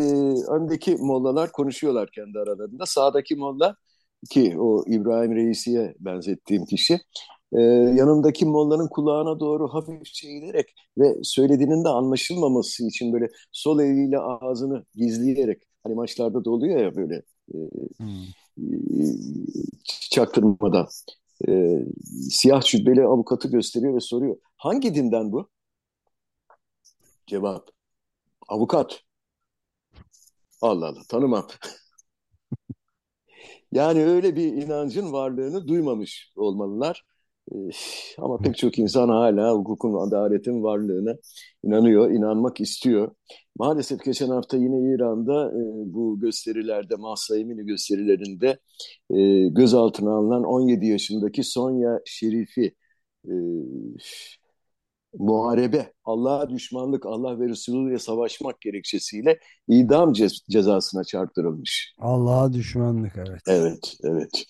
öndeki 0.51 0.95
mollalar 0.95 1.51
konuşuyorlar 1.51 2.09
kendi 2.15 2.39
aralarında. 2.39 2.85
Sağdaki 2.85 3.35
molla 3.35 3.75
ki 4.29 4.55
o 4.59 4.83
İbrahim 4.87 5.35
Reisi'ye 5.35 5.95
benzettiğim 5.99 6.65
kişi 6.65 6.99
e, 7.53 7.61
yanındaki 7.95 8.45
mollanın 8.45 8.87
kulağına 8.87 9.39
doğru 9.39 9.67
hafifçe 9.67 10.27
eğilerek 10.27 10.65
ve 10.97 11.15
söylediğinin 11.23 11.83
de 11.83 11.89
anlaşılmaması 11.89 12.87
için 12.87 13.13
böyle 13.13 13.27
sol 13.51 13.79
eliyle 13.79 14.19
ağzını 14.19 14.85
gizleyerek 14.95 15.63
hani 15.83 15.95
maçlarda 15.95 16.45
da 16.45 16.51
oluyor 16.51 16.79
ya 16.79 16.95
böyle 16.95 17.15
e, 17.53 17.57
hmm. 17.97 18.23
e, 18.57 19.05
çaktırmadan 20.11 20.87
e, 21.47 21.79
siyah 22.29 22.61
cübbeli 22.61 23.03
avukatı 23.03 23.47
gösteriyor 23.47 23.95
ve 23.95 23.99
soruyor 23.99 24.37
hangi 24.57 24.95
dinden 24.95 25.31
bu? 25.31 25.49
Cevap 27.27 27.69
avukat. 28.47 29.03
Allah 30.61 30.87
Allah 30.87 31.03
tanımam. 31.09 31.47
yani 33.71 34.05
öyle 34.05 34.35
bir 34.35 34.53
inancın 34.53 35.11
varlığını 35.13 35.67
duymamış 35.67 36.31
olmalılar. 36.35 37.03
Ama 38.17 38.37
pek 38.37 38.57
çok 38.57 38.79
insan 38.79 39.09
hala 39.09 39.53
hukukun, 39.53 40.07
adaletin 40.07 40.63
varlığına 40.63 41.15
inanıyor, 41.63 42.11
inanmak 42.11 42.61
istiyor. 42.61 43.15
Maalesef 43.55 44.03
geçen 44.05 44.29
hafta 44.29 44.57
yine 44.57 44.95
İran'da 44.95 45.51
e, 45.51 45.93
bu 45.93 46.19
gösterilerde, 46.19 46.95
Mahsa 46.95 47.39
Emini 47.39 47.65
gösterilerinde 47.65 48.59
e, 49.09 49.47
gözaltına 49.49 50.11
alınan 50.15 50.43
17 50.43 50.85
yaşındaki 50.87 51.43
Sonya 51.43 51.99
Şerifi 52.05 52.75
e, 53.25 53.33
muharebe, 55.19 55.93
Allah'a 56.05 56.49
düşmanlık, 56.49 57.05
Allah 57.05 57.39
ve 57.39 57.49
Resulü'yle 57.49 57.99
savaşmak 57.99 58.61
gerekçesiyle 58.61 59.39
idam 59.67 60.11
ce- 60.13 60.51
cezasına 60.51 61.03
çarptırılmış. 61.03 61.95
Allah'a 61.99 62.53
düşmanlık 62.53 63.13
evet. 63.17 63.41
Evet, 63.47 63.93
evet. 64.03 64.45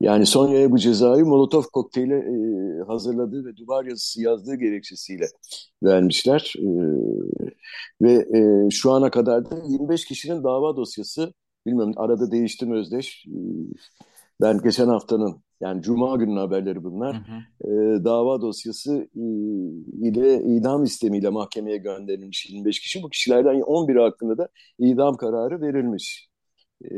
Yani 0.00 0.26
Sonya'ya 0.26 0.70
bu 0.70 0.78
cezayı 0.78 1.24
Molotov 1.24 1.62
kokteyli 1.62 2.14
e, 2.14 2.84
hazırladığı 2.86 3.44
ve 3.44 3.56
duvar 3.56 3.84
yazısı 3.84 4.22
yazdığı 4.22 4.54
gerekçesiyle 4.54 5.26
vermişler. 5.82 6.54
E, 6.58 6.70
ve 8.02 8.12
e, 8.12 8.70
şu 8.70 8.92
ana 8.92 9.10
kadar 9.10 9.50
da 9.50 9.56
25 9.68 10.04
kişinin 10.04 10.44
dava 10.44 10.76
dosyası, 10.76 11.32
bilmiyorum 11.66 11.94
arada 11.96 12.30
değişti 12.30 12.66
mi 12.66 12.76
Özdeş? 12.76 13.26
E, 13.26 13.30
ben 14.40 14.58
geçen 14.58 14.88
haftanın 14.88 15.42
yani 15.60 15.82
Cuma 15.82 16.16
günün 16.16 16.36
haberleri 16.36 16.84
bunlar. 16.84 17.16
Hı 17.16 17.32
hı. 17.32 17.72
E, 17.72 18.04
dava 18.04 18.40
dosyası 18.40 19.08
e, 19.16 19.24
ile 20.08 20.42
idam 20.42 20.84
istemiyle 20.84 21.28
mahkemeye 21.28 21.76
gönderilmiş 21.76 22.50
25 22.50 22.80
kişi. 22.80 23.02
Bu 23.02 23.08
kişilerden 23.08 23.60
11 23.60 23.96
hakkında 23.96 24.38
da 24.38 24.48
idam 24.78 25.16
kararı 25.16 25.60
verilmiş. 25.60 26.28
E, 26.84 26.94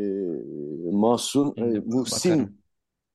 Mahsun, 0.93 1.55
e, 1.57 1.81
Muhsin, 1.85 2.61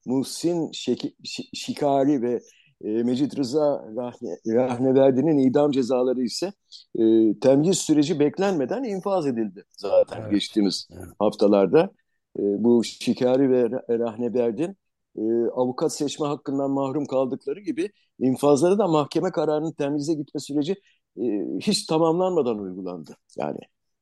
Muhsin 0.06 0.72
Şeki, 0.74 1.16
Şikari 1.54 2.22
ve 2.22 2.42
e, 2.84 2.88
Mecit 3.04 3.38
Rıza 3.38 3.86
Rahne, 3.96 4.38
Rahneverdi'nin 4.48 5.38
idam 5.38 5.72
cezaları 5.72 6.22
ise 6.22 6.54
e, 7.00 7.04
temyiz 7.40 7.78
süreci 7.78 8.20
beklenmeden 8.20 8.84
infaz 8.84 9.28
edildi 9.28 9.64
zaten 9.78 10.22
evet. 10.22 10.32
geçtiğimiz 10.32 10.88
evet. 10.92 11.10
haftalarda. 11.20 11.92
E, 12.40 12.42
bu 12.42 12.84
Şikari 12.84 13.52
ve 13.52 13.70
Rahneverdi'nin 13.90 14.78
e, 15.18 15.22
avukat 15.52 15.94
seçme 15.94 16.28
hakkından 16.28 16.72
mahrum 16.72 17.06
kaldıkları 17.06 17.60
gibi 17.60 17.90
infazları 18.20 18.78
da 18.78 18.88
mahkeme 18.88 19.32
kararının 19.32 19.72
temyize 19.72 20.14
gitme 20.14 20.40
süreci 20.40 20.76
e, 21.18 21.24
hiç 21.62 21.86
tamamlanmadan 21.86 22.60
uygulandı. 22.60 23.18
Yani 23.38 23.60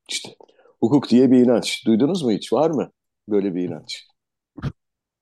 işte 0.09 0.29
hukuk 0.81 1.09
diye 1.09 1.31
bir 1.31 1.37
inanç. 1.37 1.85
Duydunuz 1.85 2.23
mu 2.23 2.31
hiç? 2.31 2.53
Var 2.53 2.69
mı 2.69 2.91
böyle 3.29 3.55
bir 3.55 3.63
inanç? 3.63 4.07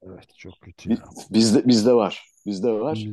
Evet 0.01 0.29
çok 0.37 0.53
kötü 0.61 0.91
ya. 0.91 0.97
Bizde, 1.31 1.67
bizde 1.67 1.93
var. 1.93 2.25
bizde 2.45 2.71
var. 2.71 3.05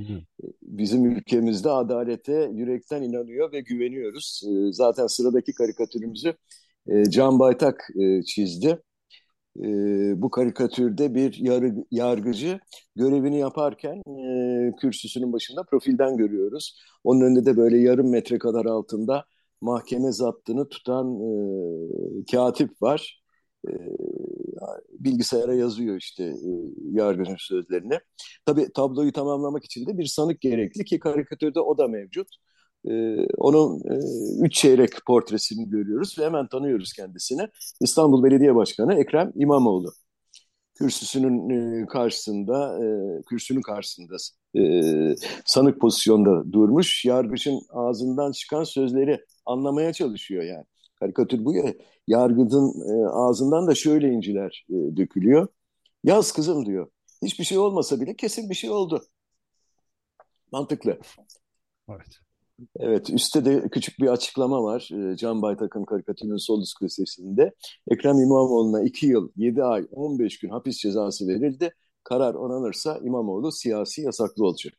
Bizim 0.63 1.05
ülkemizde 1.05 1.71
adalete 1.71 2.51
yürekten 2.53 3.03
inanıyor 3.03 3.53
ve 3.53 3.61
güveniyoruz. 3.61 4.43
E, 4.47 4.73
zaten 4.73 5.07
sıradaki 5.07 5.55
karikatürümüzü 5.55 6.35
e, 6.87 7.11
Can 7.11 7.39
Baytak 7.39 7.89
e, 8.01 8.23
çizdi. 8.23 8.83
E, 9.59 9.63
bu 10.23 10.31
karikatürde 10.31 11.15
bir 11.15 11.35
yargı, 11.39 11.85
yargıcı 11.91 12.61
görevini 12.97 13.39
yaparken 13.39 14.03
e, 14.69 14.73
kürsüsünün 14.81 15.33
başında 15.33 15.63
profilden 15.63 16.17
görüyoruz. 16.17 16.81
Onun 17.05 17.21
önünde 17.21 17.45
de 17.47 17.57
böyle 17.57 17.79
yarım 17.79 18.11
metre 18.11 18.39
kadar 18.39 18.65
altında 18.65 19.25
mahkeme 19.61 20.13
zaptını 20.13 20.69
tutan 20.69 21.21
e, 21.21 22.25
katip 22.33 22.83
var. 22.83 23.23
E, 23.69 23.71
bilgisayara 24.91 25.55
yazıyor 25.55 25.97
işte 25.97 26.25
e, 26.25 26.51
yargıcın 26.93 27.37
sözlerini. 27.39 27.99
Tabii 28.47 28.73
tabloyu 28.75 29.13
tamamlamak 29.13 29.65
için 29.65 29.87
de 29.87 29.99
bir 29.99 30.07
sanık 30.07 30.41
gerekli 30.41 30.85
ki 30.85 30.99
karikatürde 30.99 31.61
o 31.61 31.79
da 31.79 31.89
mevcut. 31.89 32.29
E, 32.89 33.27
onun 33.37 33.81
e, 33.81 33.95
üç 34.45 34.55
çeyrek 34.55 34.91
portresini 35.07 35.71
görüyoruz 35.71 36.19
ve 36.19 36.25
hemen 36.25 36.49
tanıyoruz 36.49 36.93
kendisini. 36.93 37.49
İstanbul 37.81 38.25
Belediye 38.25 38.55
Başkanı 38.55 38.95
Ekrem 38.95 39.33
İmamoğlu. 39.35 39.93
Kürsüsünün 40.75 41.51
e, 41.51 41.87
karşısında, 41.87 42.85
e, 42.85 42.87
kürsünün 43.23 43.61
karşısında 43.61 44.17
e, 44.59 44.63
sanık 45.45 45.81
pozisyonda 45.81 46.53
durmuş. 46.53 47.05
Yargıçın 47.05 47.61
ağzından 47.71 48.33
çıkan 48.33 48.65
sözleri 48.65 49.25
anlamaya 49.47 49.93
çalışıyor 49.93 50.43
yani. 50.43 50.65
Karikatür 51.01 51.45
bu 51.45 51.55
ya. 51.55 51.75
Yargıcın 52.07 52.75
e, 52.91 53.09
ağzından 53.09 53.67
da 53.67 53.75
şöyle 53.75 54.09
inciler 54.09 54.67
e, 54.71 54.97
dökülüyor. 54.97 55.49
Yaz 56.05 56.33
kızım 56.33 56.67
diyor. 56.67 56.91
Hiçbir 57.23 57.45
şey 57.45 57.59
olmasa 57.59 58.01
bile 58.01 58.17
kesin 58.17 58.51
bir 58.51 58.55
şey 58.55 58.71
oldu. 58.71 59.03
Mantıklı. 60.53 60.99
Evet. 61.89 62.21
Evet, 62.77 63.11
üstte 63.11 63.45
de 63.45 63.69
küçük 63.69 64.01
bir 64.01 64.09
açıklama 64.09 64.63
var. 64.63 64.91
E, 65.13 65.17
Can 65.17 65.43
Baytak'ın 65.43 65.85
karikatürünün 65.85 66.37
sol 66.37 66.65
köşesinde. 66.81 67.53
Ekrem 67.91 68.19
İmamoğlu'na 68.19 68.83
2 68.83 69.07
yıl, 69.07 69.31
7 69.37 69.65
ay, 69.65 69.87
15 69.93 70.39
gün 70.39 70.49
hapis 70.51 70.79
cezası 70.79 71.29
verildi. 71.29 71.75
Karar 72.05 72.35
onanırsa 72.35 72.99
İmamoğlu 73.03 73.53
siyasi 73.53 74.03
yasaklı 74.03 74.45
olacak. 74.45 74.75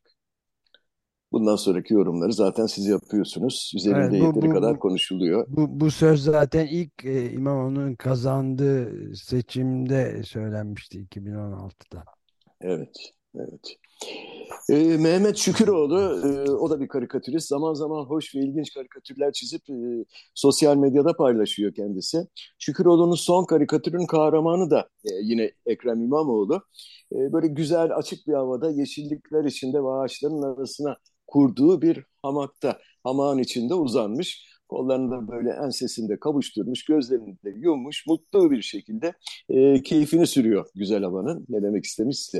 Bundan 1.32 1.56
sonraki 1.56 1.94
yorumları 1.94 2.34
zaten 2.34 2.66
siz 2.66 2.88
yapıyorsunuz. 2.88 3.72
Üzerinde 3.76 4.18
Evet, 4.18 4.22
bu, 4.22 4.26
yeteri 4.26 4.50
bu, 4.50 4.50
kadar 4.50 4.80
konuşuluyor. 4.80 5.48
bu, 5.48 5.80
bu 5.80 5.92
söz 5.92 6.24
zaten 6.24 6.68
ilk 6.68 7.06
e, 7.06 7.32
İmamoğlu'nun 7.32 7.96
kazandığı 7.96 9.16
seçimde 9.16 10.24
söylenmişti 10.24 11.08
2016'da. 11.12 12.04
Evet, 12.62 13.14
evet. 13.36 13.78
Ee, 14.70 14.98
Mehmet 14.98 15.38
Şüküroğlu, 15.38 16.00
e, 16.28 16.52
o 16.52 16.70
da 16.70 16.80
bir 16.80 16.88
karikatürist. 16.88 17.48
Zaman 17.48 17.74
zaman 17.74 18.06
hoş 18.06 18.36
ve 18.36 18.40
ilginç 18.40 18.74
karikatürler 18.74 19.32
çizip 19.32 19.70
e, 19.70 20.06
sosyal 20.36 20.76
medyada 20.78 21.16
paylaşıyor 21.16 21.74
kendisi. 21.74 22.28
Şüküroğlu'nun 22.60 23.16
son 23.16 23.46
karikatürün 23.46 24.06
kahramanı 24.06 24.70
da 24.72 24.90
e, 25.06 25.10
yine 25.24 25.52
Ekrem 25.66 26.02
İmamoğlu. 26.02 26.62
E, 27.14 27.34
böyle 27.34 27.48
güzel, 27.48 27.98
açık 27.98 28.28
bir 28.28 28.34
havada 28.34 28.72
yeşillikler 28.72 29.46
içinde 29.46 29.84
ve 29.84 29.90
ağaçların 29.92 30.42
arasına 30.42 30.98
kurduğu 31.28 31.82
bir 31.82 32.04
hamakta, 32.24 32.80
hamağın 33.04 33.38
içinde 33.38 33.74
uzanmış. 33.74 34.51
Kollarını 34.72 35.12
da 35.12 35.28
böyle 35.28 35.50
ensesinde 35.50 36.20
kavuşturmuş, 36.20 36.86
gözlerini 36.86 37.38
de 37.46 37.50
yummuş, 37.56 38.08
mutlu 38.08 38.52
bir 38.52 38.62
şekilde 38.62 39.14
e, 39.50 39.84
keyfini 39.84 40.28
sürüyor 40.28 40.66
güzel 40.76 41.04
havanın. 41.04 41.46
Ne 41.50 41.64
demek 41.64 41.86
istemişse 41.86 42.38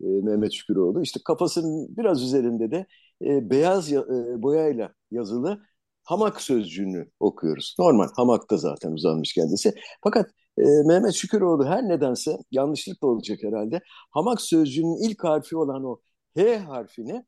e, 0.00 0.06
Mehmet 0.06 0.52
Şüküroğlu. 0.52 1.02
İşte 1.02 1.20
kafasının 1.24 1.96
biraz 1.96 2.22
üzerinde 2.22 2.70
de 2.70 2.86
e, 3.24 3.50
beyaz 3.50 3.90
ya, 3.90 4.00
e, 4.00 4.42
boyayla 4.42 4.94
yazılı 5.10 5.60
hamak 6.02 6.40
sözcüğünü 6.40 7.10
okuyoruz. 7.20 7.76
Normal 7.78 8.08
hamakta 8.16 8.56
zaten 8.56 8.92
uzanmış 8.92 9.32
kendisi. 9.32 9.74
Fakat 10.04 10.30
e, 10.58 10.62
Mehmet 10.86 11.14
Şüküroğlu 11.14 11.66
her 11.66 11.88
nedense 11.88 12.38
yanlışlıkla 12.50 13.08
olacak 13.08 13.38
herhalde. 13.42 13.80
Hamak 14.10 14.40
sözcüğünün 14.40 15.10
ilk 15.10 15.24
harfi 15.24 15.56
olan 15.56 15.84
o 15.84 16.00
H 16.36 16.58
harfini 16.58 17.24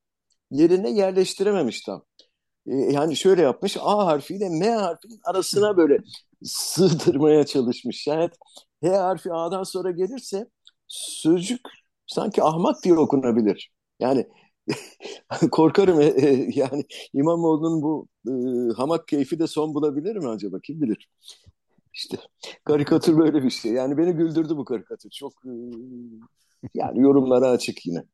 yerine 0.51 0.91
yerleştirememiş 0.91 1.81
tam. 1.83 2.03
E, 2.67 2.75
yani 2.77 3.17
şöyle 3.17 3.43
yapmış 3.43 3.77
A 3.81 4.07
harfiyle 4.07 4.49
M 4.49 4.71
harfinin 4.71 5.21
arasına 5.25 5.77
böyle 5.77 5.99
sığdırmaya 6.45 7.47
çalışmış. 7.47 8.03
Şayet 8.03 8.33
H 8.83 8.89
harfi 8.97 9.33
A'dan 9.33 9.63
sonra 9.63 9.91
gelirse 9.91 10.51
sözcük 10.89 11.61
sanki 12.07 12.43
ahmak 12.43 12.85
diye 12.85 12.95
okunabilir. 12.95 13.73
Yani 14.01 14.27
korkarım 15.51 16.01
e, 16.01 16.05
e, 16.07 16.49
yani 16.55 16.85
İmamoğlu'nun 17.13 17.83
bu 17.83 18.09
e, 18.29 18.33
hamak 18.77 19.09
keyfi 19.09 19.39
de 19.39 19.47
son 19.47 19.75
bulabilir 19.75 20.17
mi 20.17 20.29
acaba 20.29 20.61
kim 20.61 20.83
bilir. 20.83 21.09
İşte 21.95 22.17
karikatür 22.65 23.19
böyle 23.19 23.43
bir 23.43 23.51
şey. 23.51 23.73
Yani 23.73 23.99
beni 23.99 24.13
güldürdü 24.13 24.57
bu 24.57 24.65
karikatür. 24.65 25.11
Çok 25.11 25.33
e, 25.47 25.51
yani 26.75 27.01
yorumlara 27.01 27.49
açık 27.49 27.87
yine. 27.87 28.05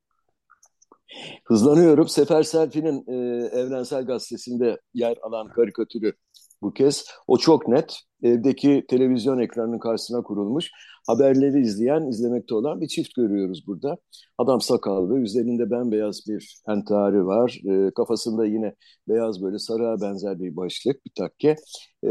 Hızlanıyorum. 1.44 2.08
Sefer 2.08 2.42
Selfi'nin 2.42 3.04
e, 3.08 3.46
Evrensel 3.46 4.06
Gazetesi'nde 4.06 4.80
yer 4.94 5.16
alan 5.22 5.48
karikatürü 5.48 6.12
bu 6.62 6.72
kez. 6.72 7.04
O 7.26 7.38
çok 7.38 7.68
net. 7.68 7.96
Evdeki 8.22 8.84
televizyon 8.88 9.38
ekranının 9.38 9.78
karşısına 9.78 10.22
kurulmuş. 10.22 10.70
Haberleri 11.06 11.60
izleyen, 11.60 12.08
izlemekte 12.08 12.54
olan 12.54 12.80
bir 12.80 12.88
çift 12.88 13.14
görüyoruz 13.14 13.64
burada. 13.66 13.96
Adam 14.38 14.60
sakallı, 14.60 15.18
üzerinde 15.18 15.70
bembeyaz 15.70 16.20
bir 16.28 16.56
entari 16.68 17.26
var. 17.26 17.60
E, 17.70 17.90
kafasında 17.90 18.46
yine 18.46 18.74
beyaz 19.08 19.42
böyle 19.42 19.58
sarığa 19.58 20.00
benzer 20.00 20.40
bir 20.40 20.56
başlık, 20.56 21.06
bir 21.06 21.12
takke. 21.18 21.56
E, 22.04 22.10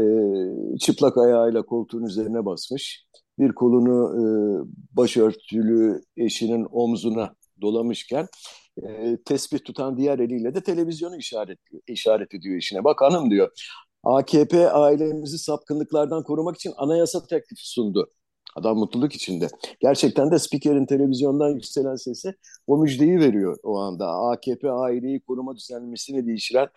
çıplak 0.78 1.18
ayağıyla 1.18 1.62
koltuğun 1.62 2.04
üzerine 2.04 2.44
basmış. 2.44 3.06
Bir 3.38 3.52
kolunu 3.52 4.16
e, 4.18 4.22
başörtülü 4.96 6.00
eşinin 6.16 6.66
omzuna 6.70 7.34
dolamışken 7.60 8.26
e, 8.82 9.18
tespih 9.24 9.58
tutan 9.64 9.96
diğer 9.98 10.18
eliyle 10.18 10.54
de 10.54 10.62
televizyonu 10.62 11.16
işaret, 11.16 11.58
işaret 11.86 12.34
ediyor 12.34 12.56
işine. 12.56 12.84
Bak 12.84 13.00
hanım 13.00 13.30
diyor 13.30 13.50
AKP 14.04 14.70
ailemizi 14.70 15.38
sapkınlıklardan 15.38 16.22
korumak 16.22 16.56
için 16.56 16.72
anayasa 16.76 17.26
teklifi 17.26 17.68
sundu. 17.68 18.10
Adam 18.56 18.78
mutluluk 18.78 19.12
içinde. 19.12 19.48
Gerçekten 19.80 20.30
de 20.30 20.38
spikerin 20.38 20.86
televizyondan 20.86 21.48
yükselen 21.50 21.96
sesi 21.96 22.34
o 22.66 22.78
müjdeyi 22.78 23.18
veriyor 23.20 23.58
o 23.62 23.78
anda. 23.78 24.08
AKP 24.08 24.70
aileyi 24.70 25.20
koruma 25.20 25.56
düzenlemesini 25.56 26.26
değiştiren 26.26 26.68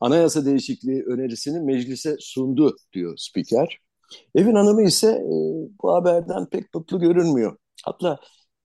anayasa 0.00 0.44
değişikliği 0.44 1.02
önerisini 1.04 1.60
meclise 1.60 2.16
sundu 2.20 2.76
diyor 2.92 3.14
spiker. 3.16 3.78
Evin 4.34 4.54
hanımı 4.54 4.82
ise 4.82 5.08
e, 5.08 5.30
bu 5.82 5.94
haberden 5.94 6.46
pek 6.46 6.74
mutlu 6.74 7.00
görünmüyor. 7.00 7.56
Hatta 7.84 8.18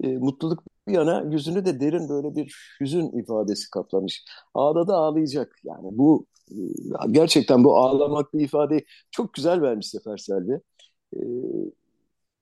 e, 0.04 0.08
mutluluk 0.08 0.64
bir 0.88 0.94
yana 0.94 1.24
yüzünü 1.32 1.66
de 1.66 1.80
derin 1.80 2.10
böyle 2.10 2.36
bir 2.36 2.56
hüzün 2.82 3.20
ifadesi 3.20 3.70
kaplamış. 3.70 4.26
Ağladı 4.54 4.94
ağlayacak. 4.94 5.56
Yani 5.64 5.88
bu 5.92 6.26
e, 6.52 6.56
gerçekten 7.12 7.64
bu 7.64 7.78
ağlamak 7.78 8.34
bir 8.34 8.40
ifade 8.42 8.84
çok 9.12 9.34
güzel 9.34 9.62
vermiş 9.62 9.88
Sefer 9.88 10.18
Selvi. 10.18 10.62
E, 11.16 11.20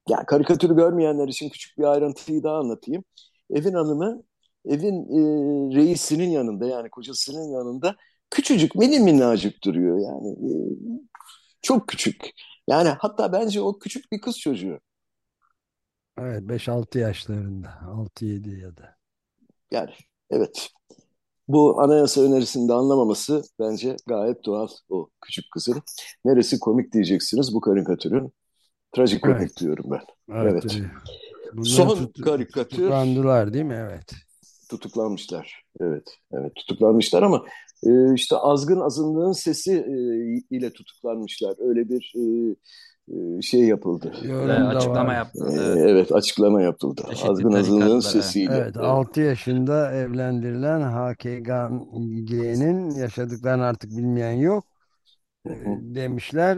yani 0.10 0.26
karikatürü 0.26 0.76
görmeyenler 0.76 1.28
için 1.28 1.50
küçük 1.50 1.78
bir 1.78 1.84
ayrıntıyı 1.84 2.44
daha 2.44 2.58
anlatayım. 2.58 3.04
Evin 3.52 3.74
hanımı 3.74 4.24
evin 4.66 4.96
e, 5.04 5.76
reisinin 5.76 6.30
yanında 6.30 6.66
yani 6.68 6.90
kocasının 6.90 7.52
yanında 7.52 7.96
küçücük 8.30 8.76
mini 8.76 9.00
minnacık 9.00 9.64
duruyor 9.64 10.00
yani. 10.00 10.30
E, 10.30 10.52
çok 11.62 11.88
küçük. 11.88 12.32
Yani 12.68 12.90
hatta 12.90 13.34
bence 13.34 13.62
o 13.62 13.80
küçük 13.80 14.12
bir 14.12 14.22
kız 14.22 14.40
çocuğu. 14.40 14.80
Evet 16.22 16.44
5-6 16.44 17.00
yaşlarında 17.00 17.70
6-7 17.88 18.60
ya 18.60 18.78
da. 18.78 18.96
Yani 19.72 19.92
evet. 20.30 20.70
Bu 21.48 21.82
anayasa 21.82 22.22
önerisinde 22.22 22.74
anlamaması 22.74 23.42
bence 23.60 23.96
gayet 24.08 24.46
doğal 24.46 24.68
o 24.90 25.10
küçük 25.22 25.46
kızın. 25.54 25.82
Neresi 26.26 26.60
komik 26.60 26.94
diyeceksiniz 26.94 27.54
bu 27.54 27.62
karikatürün. 27.62 28.34
Trajikomik 28.96 29.38
Evet. 29.38 29.58
diyorum 29.60 29.86
ben. 29.92 30.02
Evet. 30.36 30.66
Evet. 30.66 31.66
Son 31.66 31.96
tut- 31.98 32.22
karikatür 32.22 32.70
tutuklandılar 32.70 33.54
değil 33.54 33.66
mi? 33.66 33.86
Evet. 33.90 34.12
tutuklanmışlar. 34.70 35.64
Evet, 35.82 36.18
evet 36.32 36.56
tutuklanmışlar 36.56 37.24
ama 37.24 37.46
e, 37.84 38.14
işte 38.14 38.36
azgın 38.36 38.80
azınlığın 38.80 39.32
sesi 39.32 39.72
e, 39.74 39.96
ile 40.56 40.74
tutuklanmışlar. 40.74 41.56
Öyle 41.60 41.90
bir 41.90 42.14
e, 42.16 42.56
şey 43.42 43.62
yapıldı. 43.62 44.14
Yorum 44.22 44.68
açıklama 44.68 45.12
var. 45.12 45.14
yaptı. 45.14 45.46
E, 45.50 45.54
Evet. 45.56 45.90
evet 45.92 46.12
açıklama 46.12 46.62
yapıldı. 46.62 47.02
Çeşitli 47.06 47.30
Azgın 47.30 47.54
azınlığın 47.54 48.00
tarikatlara. 48.00 48.00
sesiyle. 48.00 48.56
Evet, 48.56 48.76
Evet. 48.78 48.78
6 48.78 49.22
yaşında 49.22 49.92
evlendirilen 49.92 50.82
HKG'nin 50.82 52.96
yaşadıklarını 52.96 53.66
artık 53.66 53.98
bilmeyen 53.98 54.32
yok 54.34 54.66
e, 55.50 55.52
demişler. 55.96 56.58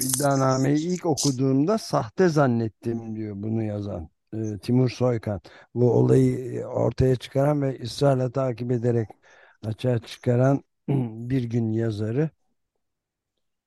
İddianameyi 0.00 0.78
ilk 0.94 1.06
okuduğumda 1.06 1.78
sahte 1.78 2.28
zannettim 2.28 3.16
diyor 3.16 3.34
bunu 3.38 3.62
yazan. 3.62 4.08
e, 4.34 4.58
Timur 4.58 4.90
Soykan 4.90 5.40
bu 5.74 5.92
olayı 5.92 6.64
ortaya 6.66 7.16
çıkaran 7.16 7.62
ve 7.62 7.78
ısrarla 7.82 8.30
takip 8.32 8.70
ederek 8.72 9.08
açığa 9.66 9.98
çıkaran 9.98 10.62
bir 11.30 11.44
gün 11.44 11.72
yazarı 11.72 12.30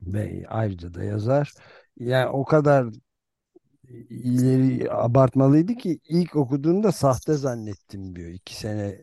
ve 0.02 0.46
ayrıca 0.50 0.94
da 0.94 1.04
yazar. 1.04 1.54
Yani 1.98 2.30
o 2.30 2.46
kadar 2.46 2.88
ileri 4.10 4.92
abartmalıydı 4.92 5.74
ki 5.76 6.00
ilk 6.10 6.36
okuduğumda 6.36 6.92
sahte 6.92 7.34
zannettim 7.34 8.16
diyor. 8.16 8.30
İki 8.30 8.56
sene 8.56 9.02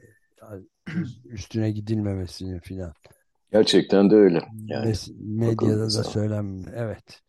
üstüne 1.24 1.70
gidilmemesini 1.70 2.60
filan. 2.60 2.92
Gerçekten 3.52 4.10
de 4.10 4.14
öyle. 4.14 4.42
Yani 4.66 4.90
Mes- 4.90 5.12
medyada 5.18 5.84
da 5.84 6.04
söylem. 6.04 6.64
Evet. 6.74 7.22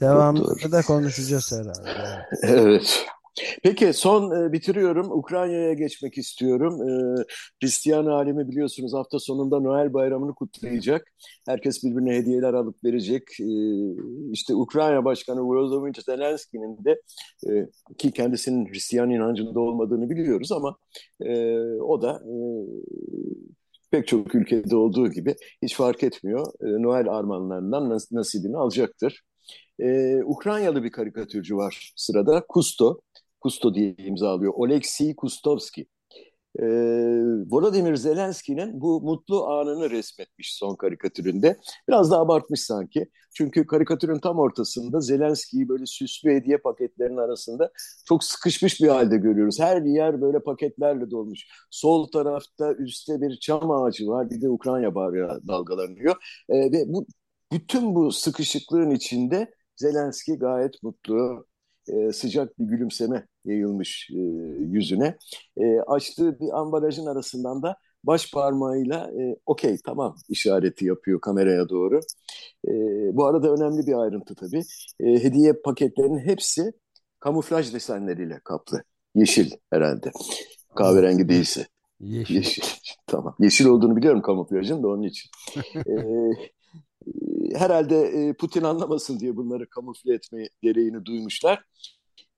Devamında 0.00 0.72
da 0.72 0.82
konuşacağız 0.82 1.52
herhalde. 1.52 2.26
Evet. 2.42 3.06
Peki 3.62 3.92
son 3.92 4.44
e, 4.48 4.52
bitiriyorum. 4.52 5.12
Ukrayna'ya 5.12 5.72
geçmek 5.74 6.18
istiyorum. 6.18 6.82
E, 6.82 7.24
Hristiyan 7.62 8.06
alemi 8.06 8.48
biliyorsunuz 8.48 8.94
hafta 8.94 9.18
sonunda 9.18 9.60
Noel 9.60 9.92
bayramını 9.92 10.34
kutlayacak. 10.34 11.12
Herkes 11.46 11.84
birbirine 11.84 12.14
hediyeler 12.16 12.54
alıp 12.54 12.84
verecek. 12.84 13.22
E, 13.40 13.46
işte 14.32 14.54
Ukrayna 14.54 15.04
Başkanı 15.04 15.40
Volodymyr 15.40 15.94
Zelenski'nin 16.06 16.84
de 16.84 17.02
e, 17.48 17.68
ki 17.98 18.12
kendisinin 18.12 18.66
Hristiyan 18.66 19.10
inancında 19.10 19.60
olmadığını 19.60 20.10
biliyoruz 20.10 20.52
ama 20.52 20.76
e, 21.20 21.56
o 21.80 22.02
da 22.02 22.22
e, 22.26 22.34
pek 23.90 24.06
çok 24.06 24.34
ülkede 24.34 24.76
olduğu 24.76 25.10
gibi 25.10 25.34
hiç 25.62 25.76
fark 25.76 26.02
etmiyor. 26.02 26.46
E, 26.60 26.82
Noel 26.82 27.08
armağanlarından 27.08 27.90
nas 27.90 28.12
nasibini 28.12 28.56
alacaktır. 28.56 29.22
Ee, 29.80 30.20
Ukraynalı 30.24 30.84
bir 30.84 30.92
karikatürcü 30.92 31.56
var 31.56 31.92
sırada. 31.96 32.44
Kusto. 32.48 33.00
Kusto 33.42 33.74
diye 33.74 33.94
imzalıyor. 33.98 34.52
Oleksiy 34.56 35.16
Kustovski. 35.16 35.86
Ee, 36.60 36.64
Volodymyr 37.50 37.94
Zelenski'nin 37.96 38.80
bu 38.80 39.00
mutlu 39.02 39.46
anını 39.46 39.90
resmetmiş 39.90 40.56
son 40.56 40.76
karikatüründe. 40.76 41.56
Biraz 41.88 42.10
da 42.10 42.18
abartmış 42.18 42.60
sanki. 42.60 43.08
Çünkü 43.34 43.66
karikatürün 43.66 44.18
tam 44.18 44.38
ortasında 44.38 45.00
Zelenski'yi 45.00 45.68
böyle 45.68 45.86
süslü 45.86 46.30
hediye 46.30 46.58
paketlerinin 46.58 47.16
arasında 47.16 47.70
çok 48.08 48.24
sıkışmış 48.24 48.80
bir 48.80 48.88
halde 48.88 49.16
görüyoruz. 49.16 49.60
Her 49.60 49.82
yer 49.82 50.20
böyle 50.20 50.38
paketlerle 50.42 51.10
dolmuş. 51.10 51.40
Sol 51.70 52.06
tarafta 52.06 52.74
üstte 52.74 53.20
bir 53.20 53.36
çam 53.40 53.70
ağacı 53.70 54.06
var. 54.06 54.30
Bir 54.30 54.42
de 54.42 54.48
Ukrayna 54.48 54.94
bayrağı 54.94 55.40
dalgalanıyor. 55.48 56.14
Ee, 56.48 56.72
ve 56.72 56.84
bu 56.86 57.06
bütün 57.52 57.94
bu 57.94 58.12
sıkışıklığın 58.12 58.90
içinde 58.90 59.54
Zelenski 59.76 60.38
gayet 60.38 60.82
mutlu, 60.82 61.46
e, 61.88 62.12
sıcak 62.12 62.58
bir 62.58 62.64
gülümseme 62.64 63.26
yayılmış 63.44 64.10
e, 64.10 64.20
yüzüne. 64.60 65.16
E, 65.56 65.80
açtığı 65.80 66.40
bir 66.40 66.58
ambalajın 66.60 67.06
arasından 67.06 67.62
da 67.62 67.76
baş 68.04 68.32
parmağıyla 68.32 69.10
e, 69.20 69.36
okey 69.46 69.76
tamam 69.86 70.16
işareti 70.28 70.86
yapıyor 70.86 71.20
kameraya 71.20 71.68
doğru. 71.68 72.00
E, 72.68 72.72
bu 73.16 73.26
arada 73.26 73.52
önemli 73.52 73.86
bir 73.86 73.94
ayrıntı 74.02 74.34
tabii. 74.34 74.62
E, 75.00 75.24
hediye 75.24 75.52
paketlerinin 75.52 76.18
hepsi 76.18 76.72
kamuflaj 77.20 77.74
desenleriyle 77.74 78.40
kaplı. 78.44 78.82
Yeşil 79.14 79.50
herhalde. 79.70 80.12
Kahverengi 80.76 81.28
değilse. 81.28 81.66
Yeşil. 82.00 82.34
Yeşil. 82.34 82.62
tamam. 83.06 83.34
Yeşil 83.40 83.66
olduğunu 83.66 83.96
biliyorum 83.96 84.22
kamuflajın 84.22 84.82
da 84.82 84.88
onun 84.88 85.02
için. 85.02 85.30
e, 85.76 85.94
herhalde 87.54 88.32
Putin 88.38 88.62
anlamasın 88.62 89.20
diye 89.20 89.36
bunları 89.36 89.68
kamufle 89.68 90.14
etme 90.14 90.48
gereğini 90.62 91.04
duymuşlar. 91.04 91.64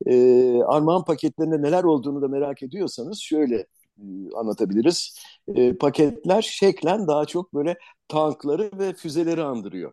E, 0.07 0.63
armağan 0.63 1.05
paketlerinde 1.05 1.63
neler 1.63 1.85
olduğunu 1.85 2.23
da 2.23 2.29
merak 2.29 2.63
ediyorsanız 2.63 3.19
şöyle 3.19 3.57
e, 3.99 4.05
anlatabiliriz. 4.37 5.19
E, 5.49 5.77
paketler 5.77 6.43
şeklen 6.43 7.07
daha 7.07 7.25
çok 7.25 7.55
böyle 7.55 7.79
tankları 8.09 8.71
ve 8.79 8.95
füzeleri 8.95 9.43
andırıyor. 9.43 9.93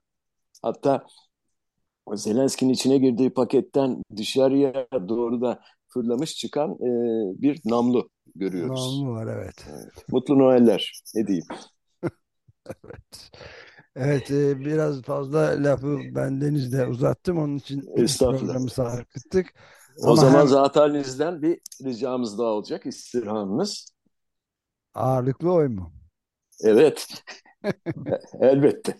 Hatta 0.62 1.08
Zelenski'nin 2.14 2.74
içine 2.74 2.98
girdiği 2.98 3.30
paketten 3.30 4.04
dışarıya 4.18 4.88
doğru 5.10 5.42
da 5.42 5.62
fırlamış 5.88 6.36
çıkan 6.36 6.72
e, 6.72 6.90
bir 7.42 7.62
namlu 7.66 8.10
görüyoruz. 8.36 9.00
Namlu 9.00 9.12
var 9.12 9.28
evet. 9.36 9.66
Mutlu 10.10 10.40
Noeller 10.40 11.04
ne 11.16 11.28
diyeyim. 11.28 11.46
evet. 12.66 13.32
Evet 13.96 14.32
e, 14.32 14.60
biraz 14.60 15.02
fazla 15.02 15.64
lafı 15.64 16.00
ben 16.16 16.42
denizde 16.42 16.88
uzattım 16.88 17.38
onun 17.38 17.58
için 17.58 17.82
programı 18.20 18.70
sarkıttık. 18.70 19.54
O 19.98 20.08
Ama 20.08 20.16
zaman 20.16 20.40
hem... 20.40 20.48
zaten 20.48 20.94
bir 21.42 21.60
ricamız 21.84 22.38
daha 22.38 22.48
olacak 22.48 22.86
istirhamımız. 22.86 23.92
Ağırlıklı 24.94 25.54
oy 25.54 25.68
mu? 25.68 25.94
Evet. 26.64 27.24
Elbette. 28.42 28.98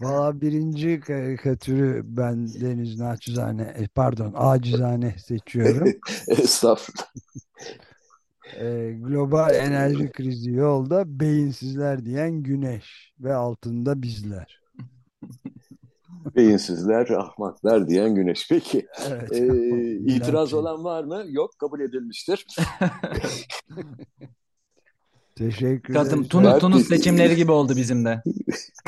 Valla 0.00 0.40
birinci 0.40 1.00
karikatürü 1.00 2.02
ben 2.04 2.48
Deniz 2.60 3.00
Naçizane, 3.00 3.62
e, 3.62 3.88
pardon 3.88 4.32
acizane 4.36 5.14
seçiyorum. 5.18 5.88
Estağfurullah. 6.28 7.12
E, 8.58 8.92
global 9.00 9.54
enerji 9.54 10.12
krizi 10.12 10.50
yolda 10.50 11.20
beyinsizler 11.20 12.04
diyen 12.04 12.42
güneş 12.42 13.12
ve 13.20 13.34
altında 13.34 14.02
bizler. 14.02 14.60
Beyinsizler, 16.36 17.10
ahmaklar 17.10 17.88
diyen 17.88 18.14
güneş. 18.14 18.48
Peki. 18.48 18.86
Evet, 19.08 19.32
ee, 19.32 19.94
itiraz 19.96 20.54
olan 20.54 20.84
var 20.84 21.04
mı? 21.04 21.24
Yok, 21.28 21.58
kabul 21.58 21.80
edilmiştir. 21.80 22.46
Teşekkür 25.36 25.94
ederim. 25.94 26.28
Tunus, 26.28 26.58
Tunus 26.58 26.88
seçimleri 26.88 27.36
gibi 27.36 27.52
oldu 27.52 27.76
bizim 27.76 28.04
de. 28.04 28.22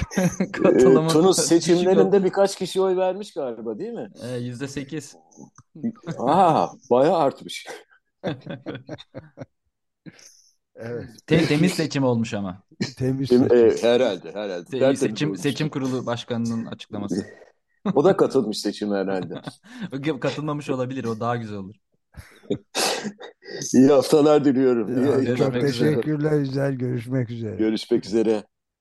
Katılımın 0.53 1.09
Tunus 1.09 1.38
seçimlerinde 1.38 2.25
birkaç 2.25 2.57
kişi 2.57 2.81
oy 2.81 2.96
vermiş 2.96 3.35
galiba 3.35 3.79
değil 3.79 3.92
mi? 3.92 4.11
Yüzde 4.40 4.68
sekiz. 4.68 5.16
Aa, 6.18 6.68
bayağı 6.90 7.16
artmış. 7.16 7.66
Evet. 10.74 11.08
Tem 11.26 11.46
temiz 11.46 11.72
seçim 11.72 12.04
olmuş 12.04 12.35
ama. 12.35 12.62
Temiz 12.98 13.28
seçim. 13.28 13.52
E, 13.52 13.82
herhalde, 13.82 14.32
herhalde. 14.32 14.70
Se 14.70 14.96
seçim 14.96 15.37
seçim 15.37 15.68
kurulu 15.68 16.06
başkanının 16.06 16.66
açıklaması. 16.66 17.26
o 17.94 18.04
da 18.04 18.16
katılmış 18.16 18.58
seçim 18.58 18.92
herhalde. 18.92 19.35
Katılmamış 20.20 20.70
olabilir, 20.70 21.04
o 21.04 21.20
daha 21.20 21.37
güzel 21.37 21.58
olur. 21.58 21.74
İyi 23.74 23.88
haftalar 23.88 24.44
diliyorum. 24.44 25.06
Ya, 25.06 25.20
İyi, 25.20 25.37
çok 25.37 25.61
teşekkürler, 25.61 26.38
güzel 26.38 26.72
görüşmek 26.74 27.30
üzere. 27.30 27.56
Görüşmek 27.56 28.06
üzere. 28.06 28.44